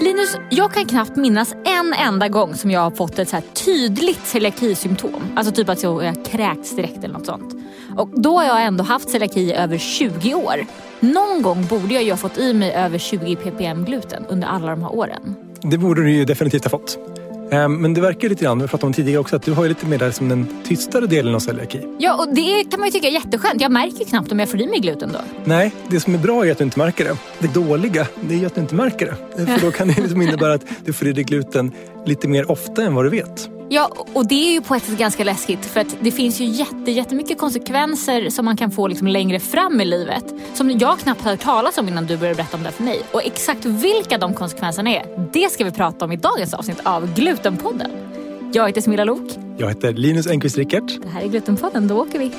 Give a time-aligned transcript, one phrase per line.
[0.00, 3.44] Linus, jag kan knappt minnas en enda gång som jag har fått ett så här
[3.64, 5.22] tydligt celiakisymptom.
[5.36, 7.54] Alltså typ att jag kräkts direkt eller något sånt.
[7.96, 10.54] Och då har jag ändå haft celiaki i över 20 år.
[11.00, 14.70] Någon gång borde jag ju ha fått i mig över 20 ppm gluten under alla
[14.70, 15.36] de här åren.
[15.62, 16.98] Det borde du ju definitivt ha fått.
[17.50, 19.86] Ehm, Men det verkar lite grann, vi pratade om tidigare också, att du har lite
[19.86, 21.80] mer där som den tystare delen av celiaki.
[21.98, 23.60] Ja, och det kan man ju tycka är jätteskönt.
[23.60, 25.18] Jag märker knappt om jag får i mig gluten då.
[25.44, 27.16] Nej, det som är bra är att du inte märker det.
[27.38, 29.46] Det dåliga, det är ju att du inte märker det.
[29.46, 31.72] För då kan det liksom innebära att du får i dig gluten
[32.08, 33.50] lite mer ofta än vad du vet.
[33.68, 36.44] Ja, och det är ju på ett sätt ganska läskigt för att det finns ju
[36.44, 40.24] jätte, jättemycket konsekvenser som man kan få liksom längre fram i livet
[40.54, 43.02] som jag knappt hört talas om innan du började berätta om det för mig.
[43.12, 47.14] Och exakt vilka de konsekvenserna är, det ska vi prata om i dagens avsnitt av
[47.14, 47.90] Glutenpodden.
[48.52, 49.30] Jag heter Smilla Lok.
[49.58, 51.02] Jag heter Linus Engqvist Rickert.
[51.02, 52.32] Det här är Glutenpodden, då åker vi.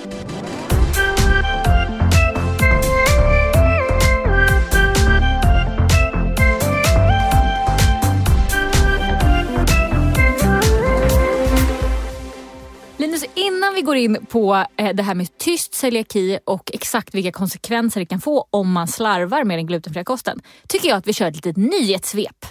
[13.17, 17.31] Linus, innan vi går in på eh, det här med tyst celiaki och exakt vilka
[17.31, 21.13] konsekvenser det kan få om man slarvar med den glutenfria kosten, tycker jag att vi
[21.13, 22.45] kör ett litet nyhetssvep.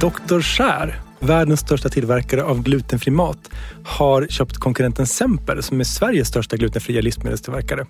[0.00, 0.40] Dr.
[0.40, 3.50] Skär, världens största tillverkare av glutenfri mat,
[3.84, 7.86] har köpt konkurrenten Semper som är Sveriges största glutenfria livsmedelstillverkare.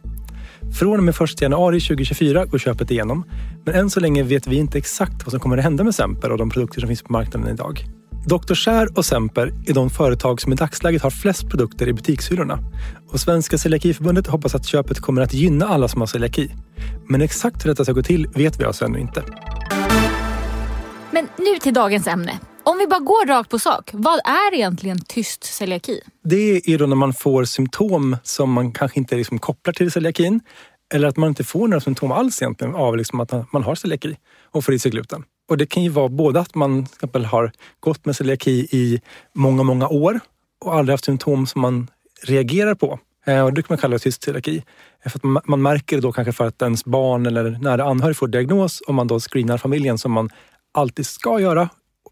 [0.78, 3.24] Från och med 1 januari 2024 går köpet igenom.
[3.64, 6.32] Men än så länge vet vi inte exakt vad som kommer att hända med Semper
[6.32, 7.84] och de produkter som finns på marknaden idag.
[8.26, 8.54] Dr.
[8.54, 12.58] Skär och Semper är de företag som i dagsläget har flest produkter i butikshyllorna.
[13.08, 16.50] Och Svenska Celiakiförbundet hoppas att köpet kommer att gynna alla som har celiaki.
[17.08, 19.22] Men exakt hur detta ska gå till vet vi alltså ännu inte.
[21.10, 22.38] Men nu till dagens ämne.
[22.64, 26.00] Om vi bara går rakt på sak, vad är egentligen tyst celiaki?
[26.24, 30.40] Det är då när man får symptom som man kanske inte liksom kopplar till celiakin.
[30.94, 34.16] Eller att man inte får några symptom alls egentligen av liksom att man har celiaki
[34.50, 35.24] och får i sig gluten.
[35.50, 39.00] Och det kan ju vara både att man till exempel har gått med celiaki i
[39.34, 40.20] många, många år
[40.64, 41.90] och aldrig haft symptom som man
[42.22, 42.98] reagerar på.
[43.26, 44.62] Eh, och det kan man kalla tyst celiaki.
[45.04, 48.16] Eh, för att man- märker det då kanske för att ens barn eller nära anhörig
[48.16, 50.30] får diagnos och man då screenar familjen som man
[50.72, 51.68] alltid ska göra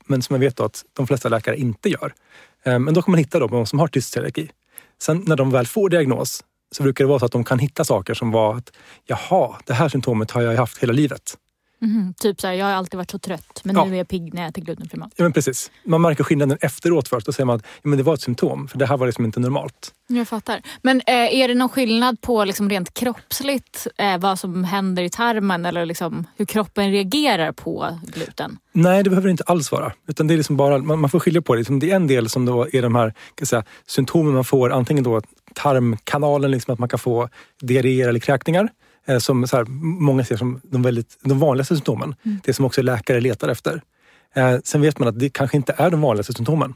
[0.06, 2.14] men som jag vet då att de flesta läkare inte gör.
[2.64, 4.50] Eh, men då kan man hitta de som har tyst celiaki.
[5.02, 7.84] Sen när de väl får diagnos så brukar det vara så att de kan hitta
[7.84, 8.72] saker som var att
[9.06, 11.34] jaha, det här symptomet har jag haft hela livet.
[11.80, 13.84] Mhm, typ så här, jag har alltid varit så trött men Ja.
[13.84, 15.12] nu är jag pigg när jag äter glutenfri mat.
[15.16, 15.70] Ja, men precis.
[15.84, 17.26] Man märker skillnaden efteråt först.
[17.26, 19.24] Då säger man att ja, men det var ett symptom, för det här var liksom
[19.24, 19.94] inte normalt.
[20.06, 20.60] Jag fattar.
[20.82, 25.10] Men eh, är det någon skillnad på liksom rent kroppsligt eh, vad som händer i
[25.10, 28.58] tarmen eller liksom hur kroppen reagerar på gluten?
[28.72, 29.92] Nej, det behöver det inte alls vara.
[30.08, 31.58] Utan det är liksom bara, man, man får skilja på det.
[31.58, 34.70] Liksom, Det är en del som då är de här kan säga, symptomen man får.
[34.72, 35.20] Antingen då
[35.54, 37.28] tarmkanalen, liksom att man kan få
[37.60, 38.68] diarréer eller kräkningar.
[39.08, 39.64] Eh, som så här,
[40.00, 42.14] många ser som de, väldigt, de vanligaste symptomen.
[42.44, 43.82] Det som också läkare letar efter.
[44.34, 46.74] Eh, sen vet man att det kanske inte är de vanligaste symptomen.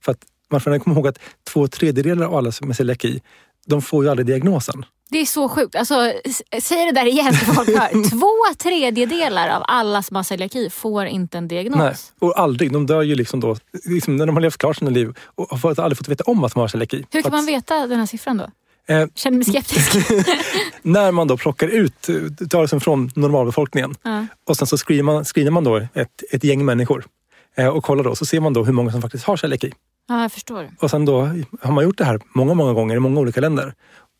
[0.00, 0.18] För att
[0.50, 3.22] man får komma ihåg att två tredjedelar av alla med celiaki,
[3.66, 4.84] de får ju aldrig diagnosen.
[5.10, 5.74] Det är så sjukt.
[5.74, 6.12] Alltså,
[6.60, 8.10] säg det där igen så folk hör.
[8.10, 11.78] Två tredjedelar av alla som har celiaki får inte en diagnos.
[11.78, 12.72] Nej, och aldrig.
[12.72, 15.80] De dör ju liksom då, liksom när de har levt klart sina liv och har
[15.80, 17.06] aldrig fått veta om att de har celiaki.
[17.10, 18.50] Hur kan att, man veta den här siffran då?
[18.88, 19.92] Eh, Känner mig skeptisk.
[20.82, 24.26] när man då plockar ut, eh, tar det som från normalbefolkningen ja.
[24.44, 27.04] och sen så screenar man, screenar man då ett, ett gäng människor
[27.56, 29.72] eh, och kollar då, så ser man då hur många som faktiskt har celiaki.
[30.08, 30.70] ja, jag förstår.
[30.80, 31.20] Och sen då
[31.60, 33.74] har man gjort det här många, många gånger i många olika länder.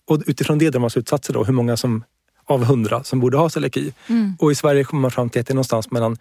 [0.09, 2.05] Och utifrån det drar man slutsatser då hur många som
[2.45, 3.93] av hundra som borde ha celiaki.
[4.07, 4.37] Mm.
[4.39, 6.19] Och i Sverige kommer man fram till att det är någonstans mellan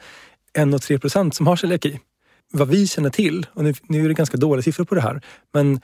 [0.53, 1.99] 1 och 3 procent som har celiaki.
[2.51, 5.21] Vad vi känner till, och nu, nu är det ganska dåliga siffror på det här,
[5.53, 5.81] men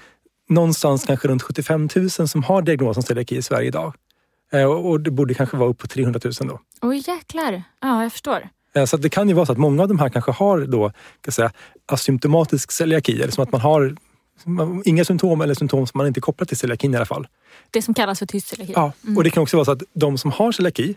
[0.51, 3.94] någonstans kanske runt 75 000 som har diagnosen celiaki i Sverige idag.
[4.51, 6.59] Eh, Och det borde kanske vara upp på 300 000 då.
[6.81, 7.63] Oj jäklar.
[7.81, 8.50] Ja, jag förstår.
[8.75, 10.91] Eh, Så det kan ju vara så att många av de här kanske har då,
[11.22, 11.51] kan säga,
[11.85, 13.22] asymptomatisk celiaki.
[13.22, 13.95] Eller som att man har
[14.85, 17.28] inga symptom eller symptom som man inte kopplar till celiakin i alla fall.
[17.72, 18.73] Det som kallas för tyst celiaki.
[18.75, 20.95] Ja, och det kan också vara så att de som har celiaki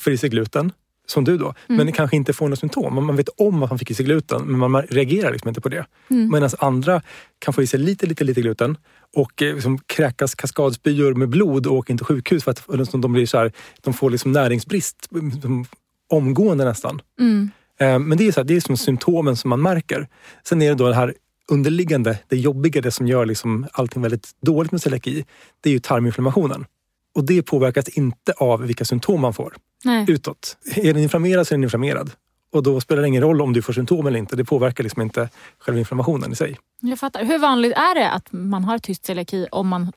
[0.00, 0.72] får i sig gluten,
[1.06, 3.06] som du då, men kanske inte får några symptom.
[3.06, 5.68] Man- vet om att man fick i sig gluten, men man reagerar liksom inte på
[5.68, 5.86] det.
[6.08, 7.02] Medan andra
[7.38, 8.76] kan få i sig lite, lite, lite gluten
[9.16, 13.00] och eh, liksom kräkas kaskadspyor med blod och åker in till sjukhus för att liksom
[13.00, 15.64] de, blir så här, de får liksom näringsbrist liksom,
[16.10, 17.00] omgående nästan.
[17.20, 17.50] Mm.
[17.80, 20.08] Eh, Men det är, så här, det är som symptomen som man märker.
[20.44, 21.14] Sen är det då det här
[21.50, 25.24] underliggande, det jobbiga, det som gör liksom allting väldigt dåligt med celiaki.
[25.60, 26.64] Det är ju tarminflammationen.
[27.14, 29.54] Och det påverkas inte av vilka symptom man får
[29.84, 30.04] Nej.
[30.08, 30.56] utåt.
[30.76, 32.10] Är den inflammerad så är den inflammerad.
[32.52, 34.36] Och då spelar det ingen roll om du får symptom eller inte.
[34.36, 35.28] Det påverkar liksom inte
[35.58, 36.58] själva inflammationen i sig.
[36.80, 37.24] Jag fattar.
[37.24, 39.92] Hur vanligt är det att man har tyst celiaki om man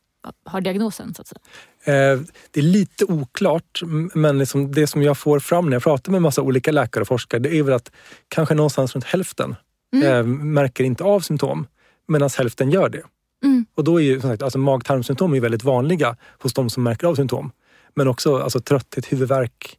[0.45, 1.13] har diagnosen?
[1.13, 2.11] Så att säga?
[2.13, 2.19] Eh,
[2.51, 3.81] det är lite oklart,
[4.13, 7.07] men liksom det som jag får fram när jag pratar med massa olika läkare och
[7.07, 7.91] forskare, det är väl att
[8.27, 9.55] kanske någonstans runt hälften
[10.03, 11.67] eh, märker inte av symptom,
[12.07, 13.03] medan hälften gör det.
[13.45, 13.65] Mm.
[13.75, 17.07] Och då är ju som sagt, alltså mag-tarmsymptom är väldigt vanliga hos de som märker
[17.07, 17.51] av symptom.
[17.93, 19.77] Men också alltså, trötthet, huvudvärk.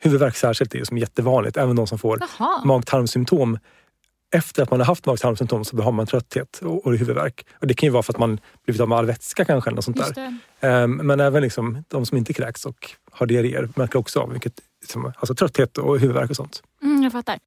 [0.00, 1.56] Huvudvärk särskilt är som jättevanligt.
[1.56, 2.18] Även de som får
[2.64, 3.58] mag-tarmsymptom.
[4.30, 7.46] Efter att man har haft mag-tarmsymptom så har man trötthet och, och huvudvärk.
[7.60, 9.70] Och det kan ju vara för att man blivit av med all vätska kanske.
[9.70, 10.38] Eller sånt där.
[10.60, 14.52] Ehm, Men även liksom, de som inte kräks och har diarréer märker också av mycket,
[14.80, 16.62] liksom, alltså trötthet och huvudvärk och sånt.
[16.82, 17.38] Mm, jag fattar.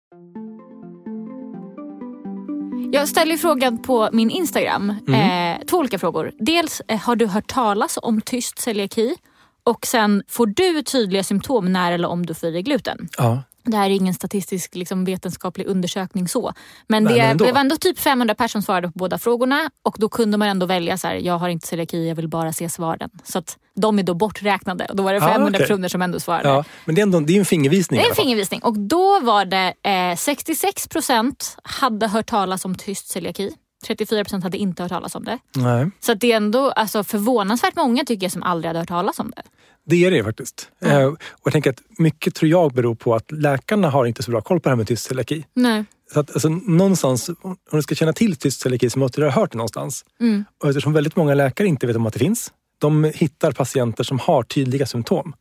[2.94, 4.96] Jag ställer frågan på min Instagram.
[5.08, 5.56] Mm.
[5.60, 6.32] Eh, två olika frågor.
[6.40, 9.16] Dels, eh, har du hört talas om tyst celiaki?
[9.64, 13.10] Och sen, får du tydliga symptom när eller om du får i dig gluten?
[13.18, 13.44] Ja.
[13.64, 16.54] Det här är ingen statistisk liksom, vetenskaplig undersökning så.
[16.88, 19.96] Men det, men det var ändå typ 500 personer som svarade på båda frågorna och
[20.00, 22.70] då kunde man ändå välja så här, jag har inte celiaki, jag vill bara se
[22.70, 23.10] svaren.
[23.24, 25.60] Så att de är då borträknade och då var det Ah, 500 okej.
[25.68, 26.50] personer som ändå svarade.
[26.50, 26.64] ja.
[26.86, 28.00] Men det är, ändå, det är en fingervisning.
[28.00, 28.62] Det är en fingervisning.
[28.64, 33.52] Och då var det eh, 66 procent hade hört talas om tyst celiaki.
[33.82, 35.40] 34 procent hade inte hört talas om det.
[35.56, 39.20] Nej, Så det är ändå alltså, förvånansvärt många tycker jag som aldrig hade hört talas
[39.20, 39.42] om det.
[39.86, 40.70] det är det faktiskt.
[40.86, 44.32] Eh, och jag tänker att mycket tror jag beror på att läkarna har inte så
[44.32, 45.46] bra koll på det här med tyst celiaki.
[45.54, 45.86] Nej.
[46.14, 49.32] Så att, alltså, någonstans, om du ska känna till tyst celiaki så måste du ha
[49.32, 50.06] hört det någonstans.
[50.20, 50.46] Mm.
[50.64, 54.20] Och eftersom väldigt många läkare inte vet om att det finns, de hittar patienter som
[54.20, 55.34] har tydliga symptom.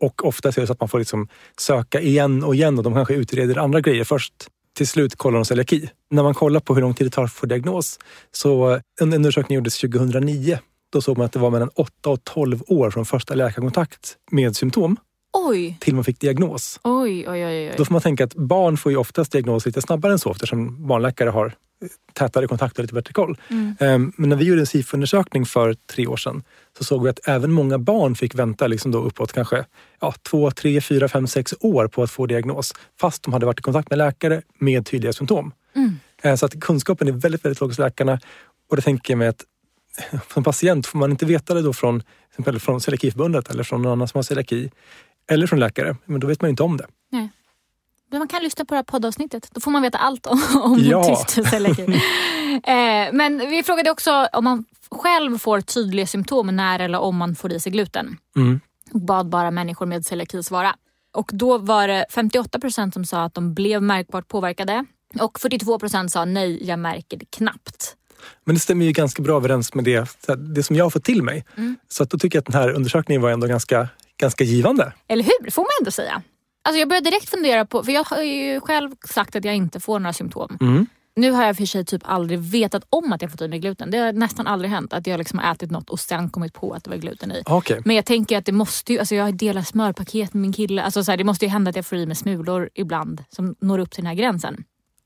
[0.00, 1.28] Och ofta är det så att man får liksom
[1.58, 4.34] söka igen och igen och de kanske utreder andra grejer först.
[4.80, 5.90] Till slut kollar de celiaki.
[6.10, 7.98] När man kollar på hur lång tid det tar att få diagnos,
[8.32, 10.58] så eh, en undersökning gjordes 2009.
[10.92, 14.56] Då såg man att det var mellan 8 och 12 år från första läkarkontakt med
[14.56, 14.96] symptom
[15.32, 16.80] Oj, till man fick diagnos.
[16.84, 17.74] oj, oj, oj.
[17.76, 20.86] Då får man tänka att barn får ju oftast diagnos lite snabbare än så eftersom
[20.86, 21.52] barnläkare har
[22.12, 23.36] tätare kontakt och lite bättre koll.
[23.48, 23.76] Mm.
[23.80, 26.42] Ehm, Men när vi gjorde en SIFO-undersökning för tre år sedan
[26.78, 29.64] så såg vi att även många barn fick vänta liksom då uppåt kanske
[30.00, 33.58] ja, två, tre, fyra, fem, sex år på att få diagnos fast de hade varit
[33.58, 35.52] i kontakt med läkare med tydliga symptom.
[35.76, 35.96] Mm.
[36.22, 38.20] Eh, Så att kunskapen är väldigt, väldigt låg hos läkarna
[38.70, 39.44] och det tänker jag mig att
[40.32, 43.82] som patient får man inte veta det då från, till exempel från Celiakiförbundet eller från
[43.82, 44.70] någon annan som har celiaki
[45.30, 46.86] eller från läkare, men då vet man inte om det.
[47.12, 47.28] Nej.
[48.10, 49.48] Men man kan lyssna på det här poddavsnittet.
[49.52, 51.24] Då får man veta allt om, om Ja.
[51.26, 51.82] tyst celiaki.
[52.64, 57.34] eh, men vi frågade också om man själv får tydliga symptom när eller om man
[57.36, 58.16] får i sig gluten.
[58.36, 58.60] Mm.
[58.92, 60.74] bad bara människor med celiaki svara.
[61.12, 64.84] Och då var det 58 procent som sa att de blev märkbart påverkade
[65.20, 67.96] och 42 procent sa nej, jag märker det knappt.
[68.44, 71.22] Men det stämmer ju ganska bra överens med det, det som jag har fått till
[71.22, 71.44] mig.
[71.56, 71.76] Mm.
[71.88, 73.88] Så att då tycker jag att den här undersökningen var ändå ganska,
[74.20, 74.92] ganska givande.
[75.08, 75.50] Eller hur?
[75.50, 76.22] får man ändå säga.
[76.62, 79.80] Alltså jag började direkt fundera på, för jag har ju själv sagt att jag inte
[79.80, 80.58] får några symptom.
[80.60, 80.86] Mm.
[81.16, 83.90] Nu har jag för sig typ aldrig vetat om att jag fått i mig gluten.
[83.90, 86.72] Det har nästan aldrig hänt att jag liksom har ätit något och sen kommit på
[86.72, 87.42] att det var gluten i.
[87.46, 87.82] Okej.
[87.84, 90.82] Men jag tänker att det måste ju, alltså jag delar smörpaket med min kille.
[90.82, 93.54] Alltså så här, det måste ju hända att jag får i mig smulor ibland som
[93.60, 94.64] når upp till den här gränsen.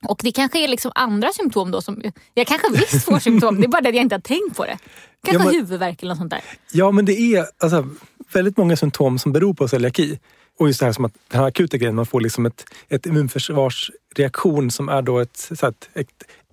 [0.09, 1.83] Och det kanske är liksom andra symptom då.
[1.83, 2.03] Som,
[2.35, 4.65] jag kanske visst får symptom, det är bara det att jag inte har tänkt på
[4.65, 4.79] det.
[5.25, 6.41] Kanske Ja, men- huvudvärk eller något sånt där.
[6.73, 7.89] Ja, men det är alltså,
[8.33, 10.19] väldigt många symptom som beror på celiaki.
[10.59, 13.07] Och just det här som att den här akuta grejen, man får liksom ett, ett
[13.07, 16.09] immunförsvarsreaktion som är då ett, så att, ett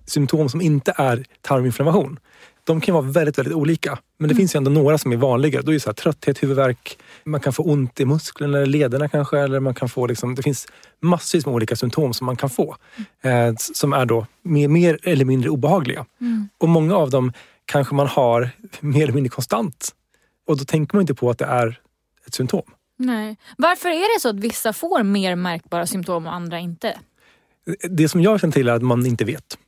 [0.06, 2.18] symptom som inte är tarminflammation.
[2.64, 3.98] De kan vara väldigt, väldigt olika.
[4.18, 5.62] Men det finns ju ändå några som är vanligare.
[5.62, 9.08] Då är det så här, trötthet, huvudvärk, man kan få ont i musklerna eller lederna
[9.08, 9.38] kanske.
[9.38, 10.66] Eller man kan få liksom, det finns
[11.00, 12.76] massvis med olika symptom som man kan få.
[13.22, 16.06] Eh, som är då mer, mer eller mindre obehagliga.
[16.58, 17.32] Och många av dem
[17.64, 19.88] kanske man har mer eller mindre konstant.
[20.46, 21.80] Och då tänker man inte på att det är
[22.26, 22.62] ett symptom.
[22.98, 23.36] Nej.
[23.58, 26.98] Varför är det så att vissa får mer märkbara symptom och andra inte?
[27.90, 29.58] Det som jag känner till är att man inte vet.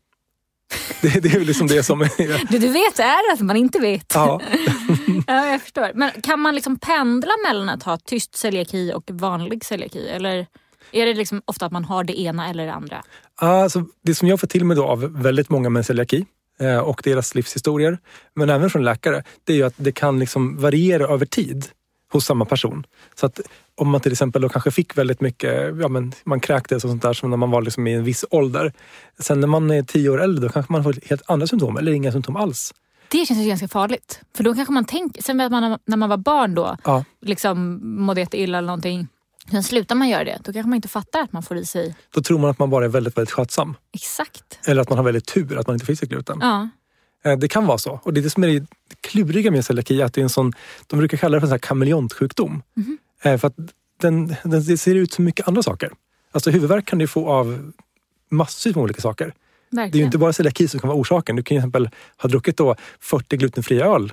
[1.03, 1.99] Det, det är väl liksom det som...
[2.51, 4.13] Det du vet är att man inte vet.
[4.15, 4.41] Ja,
[5.27, 5.91] Ja, jag förstår.
[5.95, 10.09] Men kan man liksom pendla mellan att ha tyst celiaki och vanlig celiaki?
[10.09, 10.47] Eller
[10.93, 13.03] är det liksom ofta att man har det ena eller det andra?
[13.37, 16.27] alltså, det som jag får till mig då av väldigt många med celiaki
[16.61, 17.99] eh, och deras livshistorier,
[18.35, 21.67] men även från läkare, det är ju att det kan liksom variera över tid
[22.13, 22.87] hos samma person.
[23.15, 23.41] Så att
[23.77, 27.03] om man till exempel då kanske fick väldigt mycket, ja men man kräktes och sånt
[27.03, 28.73] där som när man var liksom i en viss ålder.
[29.19, 31.93] Sen när man är tio år äldre då kanske man får helt andra symptom eller
[31.93, 32.75] inga symptom alls.
[33.09, 34.21] Det känns ju ganska farligt.
[34.37, 37.81] För då kanske man tänker, sen vet man när man var barn då, Ja, liksom
[38.05, 39.09] mådde jätteilla eller någonting.
[39.51, 41.95] Sen slutar man göra det, då kanske man inte fattar att man får i sig
[42.15, 43.77] då tror man att man bara är väldigt, väldigt skötsam.
[43.93, 44.59] exakt.
[44.67, 46.39] Eller att man har väldigt tur att man inte får i sig gluten.
[46.41, 46.69] Ja.
[47.25, 48.01] Eh, Det kan vara så.
[48.03, 48.67] Och det är det som är det
[49.01, 50.53] kluriga med celiaki, att det är en sån,
[50.87, 52.63] de brukar kalla det för en sån här kameleontsjukdom.
[53.25, 53.55] Eh, För att
[54.01, 55.91] den, den, ser ut som mycket andra saker.
[56.33, 57.73] Alltså huvudvärk kan du få av
[58.31, 59.25] massvis med olika saker.
[59.71, 60.07] Det är ju Verkligen.
[60.07, 61.37] inte bara celiaki som kan vara orsaken.
[61.37, 61.91] Du kan till exempel
[62.23, 64.13] ha druckit då 40 glutenfria öl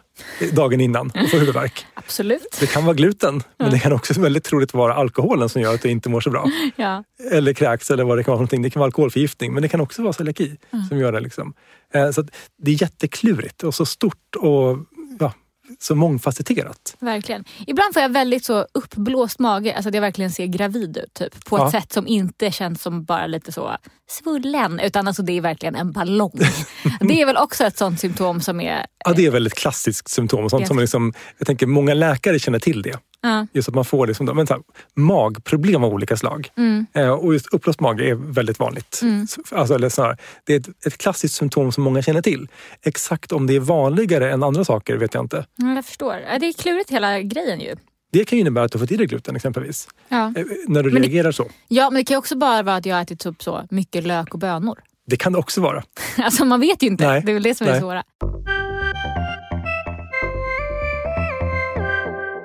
[0.53, 1.85] dagen innan och få huvudvärk.
[1.93, 2.57] Absolut.
[2.59, 5.81] Det kan vara gluten, men det kan också väldigt troligt vara alkoholen som gör att
[5.81, 6.51] du inte mår så bra.
[6.75, 7.03] Ja.
[7.31, 8.37] Eller kräks eller vad det kan vara.
[8.37, 8.61] för någonting.
[8.61, 10.57] Det kan vara alkoholförgiftning, men det kan också vara celiaki
[10.89, 11.19] som gör det.
[11.19, 11.53] Liksom.
[11.93, 12.25] Eh, Så
[12.57, 14.77] det är jätteklurigt och så stort och
[15.19, 15.33] ja,
[15.79, 16.95] så mångfacetterat.
[16.99, 17.45] Verkligen.
[17.67, 21.13] Ibland får jag väldigt så uppblåst mage, alltså att jag verkligen ser gravid ut.
[21.13, 21.71] Typ, på ett Ja.
[21.71, 23.77] sätt som inte känns som bara lite så
[24.09, 26.31] svullen, utan alltså det är verkligen en ballong.
[26.99, 28.85] det är väl också ett sånt symptom som är...
[29.05, 30.49] Ja, det är väl ett klassiskt symptom.
[30.49, 32.97] Sånt som liksom, jag tänker många läkare känner till det.
[33.21, 33.47] Ja.
[33.53, 34.63] Just att man får liksom, men så här,
[34.95, 36.49] magproblem av olika slag.
[36.57, 36.85] Mm.
[36.93, 39.01] Eh, och just uppblåst mage är väldigt vanligt.
[39.29, 42.47] Så- Alltså, eller snarare, det är ett, ett klassiskt symptom som många känner till.
[42.81, 45.45] Exakt om det är vanligare än andra saker vet jag inte.
[45.55, 46.39] Ja, Jag förstår.
[46.39, 47.75] Det är klurigt hela grejen ju.
[48.11, 49.87] Det kan ju innebära att du fått i dig gluten exempelvis.
[50.09, 50.17] Ja.
[50.37, 51.45] Eh, när du Men det- reagerar så.
[51.67, 54.33] ja, men det kan också bara vara att jag har ätit typ så mycket lök
[54.33, 54.79] och bönor.
[55.07, 55.83] Det kan det också vara.
[56.17, 57.07] Alltså man vet ju inte.
[57.07, 57.21] Nej.
[57.25, 58.03] Det är väl det som är det svåra.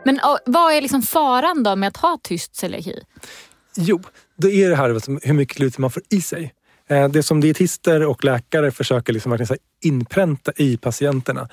[0.07, 3.01] Men och, vad är liksom faran då med att ha tyst celiaki?
[3.77, 4.01] Jo,
[4.37, 4.89] då är det här
[5.27, 6.55] hur mycket gluten man får i sig.
[6.89, 11.49] Eh, Det som dietister och läkare försöker liksom verkligen inpränta i patienterna,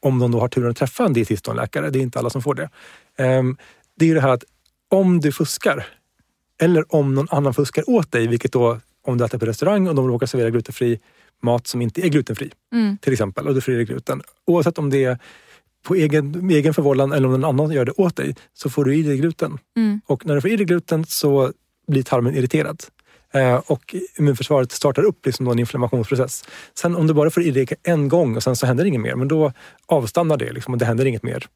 [0.00, 2.18] om de då har turen att träffa en dietist och en läkare, det är inte
[2.18, 2.68] alla som får det.
[3.18, 3.56] Ehm,
[3.96, 4.44] Det är det här att
[4.90, 5.86] om du fuskar,
[6.62, 9.94] eller om någon annan fuskar åt dig, vilket då om du äter på restaurang och
[9.94, 11.00] de råkar servera glutenfri
[11.42, 12.98] mat som inte är glutenfri, Mm.
[12.98, 14.22] till exempel, och du dig gluten.
[14.46, 15.18] Oavsett om det är
[15.84, 18.96] på egen, egen förvållan eller om någon annan gör det åt dig, så får du
[18.96, 19.58] i dig gluten.
[19.76, 20.00] Mm.
[20.06, 21.52] Och när du får i dig gluten så
[21.88, 22.82] blir tarmen irriterad.
[23.32, 26.44] Eh, och immunförsvaret startar upp liksom en inflammationsprocess.
[26.74, 29.14] Sen om du bara får i dig en gång och sen så händer inget mer,
[29.14, 29.52] men då
[29.86, 31.46] avstannar det liksom, och det händer inget mer.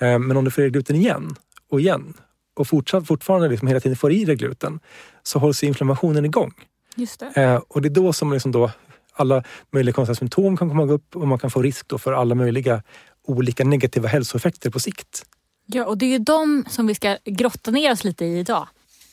[0.00, 1.34] Eh, men om du får i dig gluten igen
[1.70, 2.14] och igen
[2.56, 4.80] och fortsatt, fortfarande liksom hela tiden får i dig gluten
[5.22, 6.52] så hålls inflammationen igång.
[6.96, 7.42] Just det.
[7.42, 8.70] Eh, och det är då som liksom då
[9.16, 12.82] alla möjliga konstiga symptom kan komma upp och man kan få risk för alla möjliga
[13.26, 15.24] olika negativa hälsoeffekter på sikt.
[15.66, 18.68] Ja, och det är ju de som vi ska grotta ner oss lite i idag.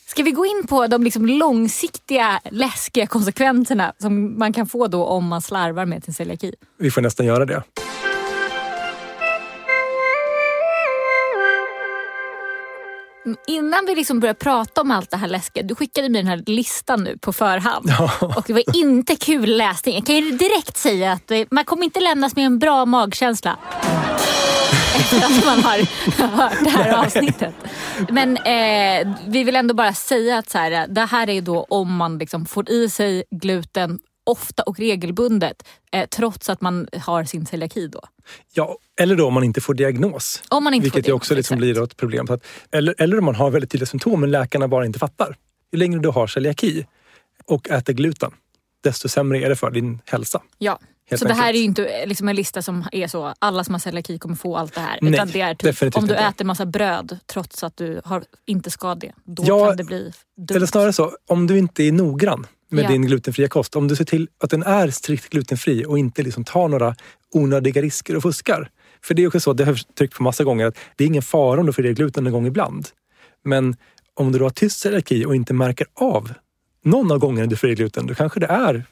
[0.06, 5.06] Ska vi gå in på de liksom långsiktiga läskiga konsekvenserna som man kan få då
[5.06, 6.54] om man slarvar med sin celiaki?
[6.78, 7.64] Vi får nästan göra det.
[13.48, 16.44] Innan vi liksom börjar prata om allt det här läskiga, du skickade mig den här
[16.46, 17.86] listan nu på förhand.
[17.90, 18.12] Ja.
[18.38, 19.96] Och det var inte kul läsning.
[19.96, 23.58] Jag kan ju direkt säga att man kommer inte lämnas med en bra magkänsla.
[24.96, 25.78] Efter att man har
[26.28, 27.56] hört det här avsnittet.
[28.10, 31.96] Men eh, vi vill ändå bara säga att så här, det här är då om
[31.96, 37.46] man liksom får i sig gluten ofta och regelbundet eh, trots att man har sin
[37.46, 38.02] celiaki då.
[38.54, 40.44] Ja, eller då om man inte får diagnos.
[40.50, 41.74] Om man inte vilket får det, också liksom exakt.
[41.74, 42.26] blir ett problem.
[42.30, 45.38] Att, eller, eller om man har väldigt tydliga symptom men läkarna bara inte fattar.
[45.72, 46.86] Ju längre du har celiaki
[47.46, 48.32] och äter gluten,
[48.84, 50.42] desto sämre är det för din hälsa.
[50.58, 50.80] Ja.
[51.10, 51.56] Helt så det här enkelt.
[51.56, 54.36] är ju inte eh, liksom en lista som är så, alla som har celiaki kommer
[54.36, 54.98] få allt det här.
[55.02, 56.24] Nej, utan det är typ, om du inte.
[56.26, 60.12] äter massa bröd trots att du har, inte ska det, då Ja, kan det bli
[60.38, 60.56] dumt.
[60.58, 62.90] Eller snarare så, om du inte är noggrann med Ja.
[62.90, 66.44] din glutenfria kost, om du ser till att den är strikt glutenfri och inte liksom
[66.44, 66.96] tar några
[67.34, 68.70] onödiga risker och fuskar.
[69.04, 71.08] För det är också så, det har jag tryckt på massa gånger, att det är
[71.08, 72.88] ingen fara om du får i dig gluten en gång ibland.
[73.46, 73.76] Men
[74.14, 76.34] om du då har tyst celiaki och inte märker av
[76.86, 78.84] någon av gångerna du får i dig gluten, då kanske det är,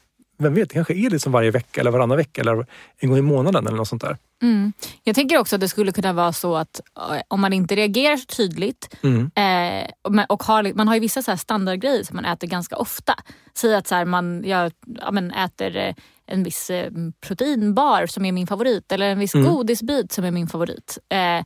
[0.42, 2.66] vem vet, det kanske är liksom varje vecka eller varannan vecka eller
[2.98, 4.16] en gång i månaden eller något sånt där.
[4.42, 4.72] Mm.
[5.04, 8.16] Jag tänker också att det skulle kunna vara så att eh, om man inte reagerar
[8.16, 9.30] så tydligt Mm.
[9.34, 13.14] eh, och har, man har ju vissa så standardgrejer som man äter ganska ofta.
[13.54, 15.94] Säg att så här, man, jag ja, men äter eh,
[16.26, 16.90] en viss eh,
[17.26, 19.52] proteinbar som är min favorit eller en viss Mm.
[19.54, 20.98] godisbit som är min favorit.
[21.08, 21.44] Eh,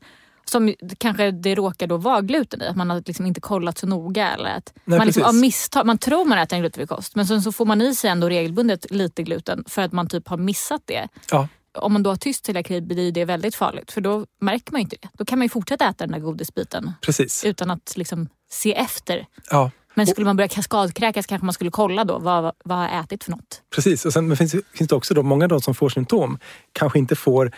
[0.50, 3.86] som kanske det råkar då vara gluten i, att man har liksom inte kollat så
[3.86, 4.30] noga.
[4.30, 7.26] Eller att Nej, man, liksom av misstag, man tror man äter en glutenfri kost men
[7.26, 10.36] sen så får man i sig ändå regelbundet lite gluten för att man typ har
[10.36, 11.48] missat det Ja,
[11.78, 14.96] om man då har tyst celiaki blir det väldigt farligt för då märker man inte
[15.02, 15.08] det.
[15.12, 17.44] Då kan man ju fortsätta äta den där godisbiten precis.
[17.44, 19.26] utan att liksom se efter.
[19.50, 23.04] Ja, Men skulle man börja kaskadkräkas kanske man skulle kolla då vad, vad har jag
[23.04, 23.62] ätit för något.
[23.74, 26.38] Precis, och sen men finns, finns det också då, många av de som får symptom
[26.72, 27.52] kanske inte får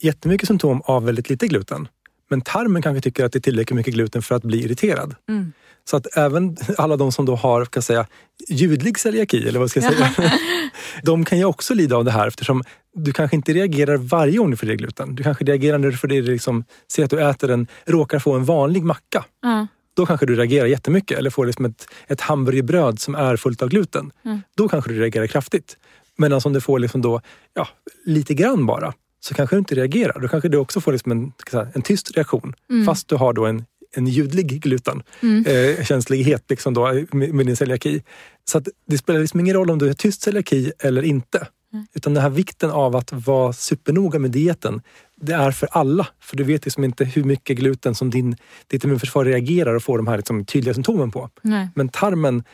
[0.00, 1.88] jättemycket symptom av väldigt lite gluten.
[2.30, 5.14] Men tarmen kanske tycker att det är tillräckligt mycket gluten för att bli irriterad.
[5.28, 5.52] Mm.
[5.84, 8.06] Så att även alla de som då har kan säga,
[8.48, 10.30] ljudlig celiaki, eller vad ska jag säga,
[11.02, 12.62] de kan ju också lida av det här eftersom
[12.94, 15.14] du kanske inte reagerar varje gång du får i dig gluten.
[15.14, 18.32] Du kanske reagerar när du får dig, liksom, ser att du äter en, råkar få
[18.32, 19.24] en vanlig macka.
[19.42, 19.66] Ja.
[19.96, 21.18] Då kanske du reagerar jättemycket.
[21.18, 24.10] Eller får liksom ett, ett hamburgerbröd som är fullt av gluten.
[24.24, 24.42] Mm.
[24.56, 25.76] Då kanske du reagerar kraftigt.
[26.16, 27.20] Medan om du får liksom då,
[27.54, 27.68] ja,
[28.04, 28.92] lite grann bara,
[29.24, 30.20] så kanske du inte reagerar.
[30.20, 31.32] Då kanske du också får liksom en,
[31.74, 32.54] en tyst reaktion.
[32.70, 32.86] Mm.
[32.86, 33.64] Fast du har då en,
[33.96, 35.02] en ljudlig gluten.
[35.22, 35.46] Mm.
[35.46, 38.02] Eh, känslighet liksom då, med, med din celiaki.
[38.44, 41.46] Så det spelar liksom ingen roll om du har tyst celiaki eller inte.
[41.94, 44.82] Utan den här vikten av att vara supernoga med dieten,
[45.16, 46.06] det är för alla.
[46.20, 49.98] För du vet liksom inte hur mycket gluten som din, ditt immunförsvar reagerar och får
[49.98, 51.30] de här liksom tydliga symptomen på.
[51.42, 51.68] Nej.
[51.74, 52.44] Men tarmen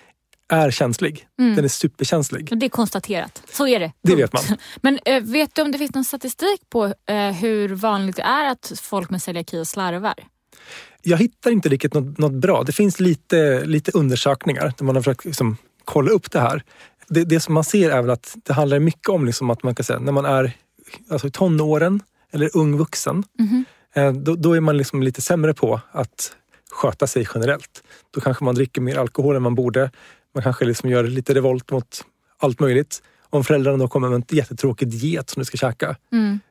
[0.51, 1.27] är känslig.
[1.39, 2.59] Den är superkänslig.
[2.61, 3.43] Det är konstaterat.
[3.53, 3.93] Så är det.
[4.03, 4.43] Det vet man.
[4.83, 8.51] Men eh, vet du om det finns någon statistik på eh, hur vanligt det är
[8.51, 10.15] att folk med celiaki slarvar?
[11.03, 12.63] Jag hittar inte riktigt något, något bra.
[12.63, 16.63] Det finns lite, lite undersökningar där man har försökt liksom, kolla upp det här.
[17.09, 19.75] Det, det som man ser är väl att det handlar mycket om liksom att man
[19.75, 20.53] kan säga, när man är
[21.11, 22.01] alltså, i tonåren
[22.33, 23.25] eller ung vuxen.
[23.95, 26.33] eh, Då, då är man liksom lite sämre på att
[26.71, 27.83] sköta sig generellt.
[28.11, 29.91] Då kanske man dricker mer alkohol än man borde.
[30.35, 32.05] Man kanske liksom gör lite revolt mot
[32.39, 33.03] allt möjligt.
[33.33, 35.97] Om föräldrarna då kommer med en jättetråkig diet som du ska käka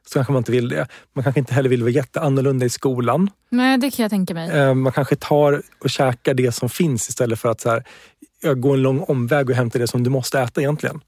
[0.08, 0.88] så kanske man inte vill det.
[1.14, 3.30] Man kanske inte heller vill vara jätteannorlunda i skolan.
[3.50, 4.50] Nej, det kan jag tänka mig.
[4.50, 7.84] Eh, Man kanske tar och käkar det som finns istället för att så här,
[8.56, 11.02] gå en lång omväg och hämta det som du måste äta egentligen.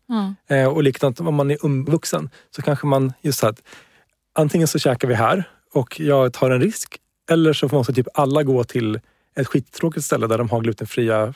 [0.50, 3.62] Eh, Och likadant om man är ung vuxen så kanske man just så att
[4.40, 6.98] antingen så käkar vi här och jag tar en risk
[7.32, 9.00] eller så måste typ alla gå till
[9.36, 11.34] ett skittråkigt ställe där de har glutenfria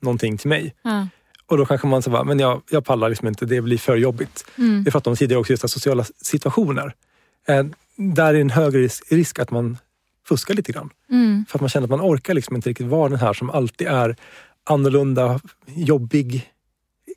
[0.00, 0.74] någonting till mig.
[0.82, 1.08] Ja.
[1.46, 4.44] Och då kanske man säger, men jag, jag pallar liksom inte, det blir för jobbigt.
[4.58, 4.84] Mm.
[4.84, 6.94] Vi pratade om tidigare också, just sociala situationer.
[7.48, 9.78] Eh, där är en högre risk, risk att man
[10.28, 10.90] fuskar lite grann.
[11.10, 11.44] Mm.
[11.48, 13.86] För att man känner att man orkar liksom inte riktigt vara den här som alltid
[13.86, 14.16] är
[14.64, 16.52] annorlunda, jobbig,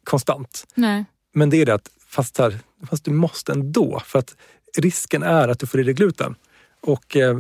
[0.03, 0.67] konstant.
[0.75, 1.05] Nej.
[1.33, 2.59] Men det är det att, fast, här,
[2.89, 4.01] fast du måste ändå.
[4.05, 4.35] För att
[4.77, 6.35] risken är att du får i dig gluten.
[6.81, 7.39] Och eh,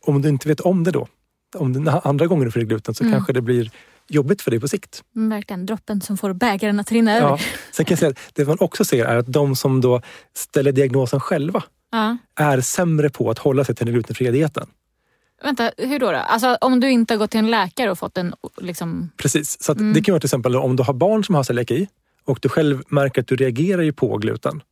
[0.00, 1.08] om du inte vet om det då,
[1.56, 3.12] om det andra gången du får i gluten så Mm.
[3.14, 3.70] kanske det blir
[4.08, 5.02] jobbigt för dig på sikt.
[5.16, 7.16] Mm, Verkligen droppen som får bägaren att rinna Ja.
[7.16, 7.46] över.
[7.72, 10.00] Sen kan jag säga att det man också ser är att de som då
[10.36, 12.16] ställer diagnosen själva Ja.
[12.36, 14.66] är sämre på att hålla sig till den glutenfria dieten.
[15.42, 16.10] Vänta, hur då?
[16.12, 16.18] då?
[16.18, 18.34] Alltså, om du inte har gått till en läkare och fått en...
[18.60, 19.10] Liksom...
[19.16, 19.92] Precis, så Mm.
[19.92, 21.88] det kan vara till exempel om du har barn som har celiaki
[22.24, 24.62] och du själv märker att du reagerar ju på gluten.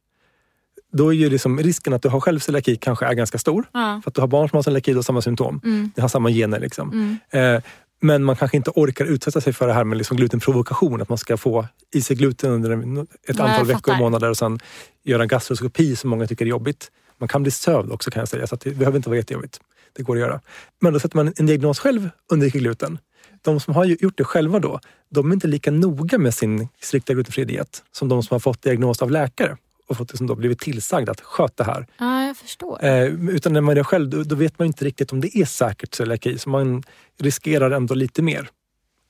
[0.97, 3.69] Då är ju liksom risken att du har själv celiaki kanske är ganska stor.
[3.73, 4.01] Ja.
[4.05, 5.61] För att du har barn som har celiaki, har samma symptom.
[5.65, 5.91] Mm.
[5.95, 6.61] Det har samma gener.
[6.61, 6.93] Liksom.
[7.31, 7.55] Mm.
[7.57, 7.63] Eh,
[8.01, 11.03] men man kanske inte orkar utsätta sig för det här med liksom glutenprovokation.
[11.03, 14.31] Att man ska få i sig gluten under ett Nej, antal jag veckor och månader
[14.31, 14.59] och sen
[15.05, 16.91] göra en gastroskopi som många tycker är jobbigt.
[17.19, 19.61] Man kan bli sövd också kan jag säga, så det behöver inte vara jättejobbigt.
[19.97, 20.41] Det går att göra.
[20.81, 22.99] Men då sätter man en diagnos själv, undviker gluten.
[23.43, 27.15] De som har gjort det själva då, de är inte lika noga med sin strikta
[27.15, 29.57] glutenfria diet som de som har fått diagnos av läkare
[29.89, 31.87] och fått liksom då blivit tillsagd att sköt det här.
[31.99, 32.85] ja, jag förstår.
[32.85, 35.45] Eh, utan när man det själv, då, då vet man inte riktigt om det är
[35.45, 36.83] säkert celiaki, så man
[37.21, 38.49] riskerar ändå lite mer.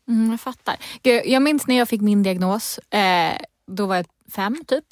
[0.08, 0.76] Mm, jag fattar.
[1.02, 2.78] Gud, jag minns när jag fick min diagnos.
[2.78, 3.32] Eh,
[3.66, 4.84] då var jag fem typ.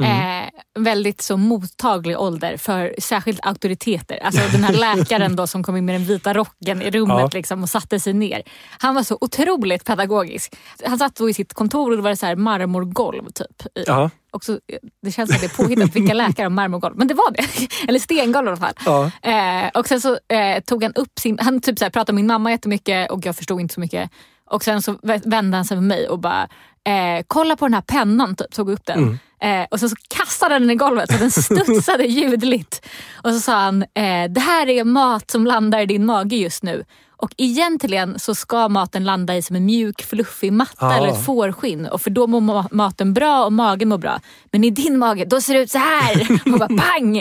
[0.00, 0.48] Eh,
[0.82, 4.18] väldigt så mottaglig ålder för särskilt auktoriteter.
[4.22, 7.30] Alltså den här läkaren då som kom in med den vita rocken i rummet Ja.
[7.32, 8.42] liksom, och satte sig ner.
[8.78, 10.54] Han var så otroligt pedagogisk.
[10.84, 13.62] Han satt då i sitt kontor och det var så här marmorgolv typ.
[13.86, 14.58] Ja, Också,
[15.02, 16.96] det känns som att det är påhittat vilka läkare har marmorgolv.
[16.96, 17.44] Men det var det.
[17.88, 18.74] Eller stengolv i alla fall.
[18.84, 19.10] ja.
[19.30, 21.38] Eh, och sen så eh, tog han upp sin...
[21.40, 24.10] Han typ så här, pratade med min mamma jättemycket och jag förstod inte så mycket.
[24.50, 26.42] Och sen så vä- vände han sig med mig och bara
[26.86, 29.18] eh, kolla på den här pennan, typ, tog upp den.
[29.42, 31.30] Eh, och sen så kastade han den i golvet så den
[31.64, 32.86] studsade ljudligt.
[33.22, 36.62] Och så sa han, eh, det här är mat som landar i din mage just
[36.62, 36.84] nu.
[37.16, 40.96] Och egentligen så ska maten landa i som en mjuk fluffig matta Ah.
[40.96, 41.86] eller ett fårskinn.
[41.86, 44.20] Och för då mår ma- maten bra och magen mår bra.
[44.50, 46.40] Men i din mage, då ser det ut så här.
[46.52, 47.18] Och bara pang!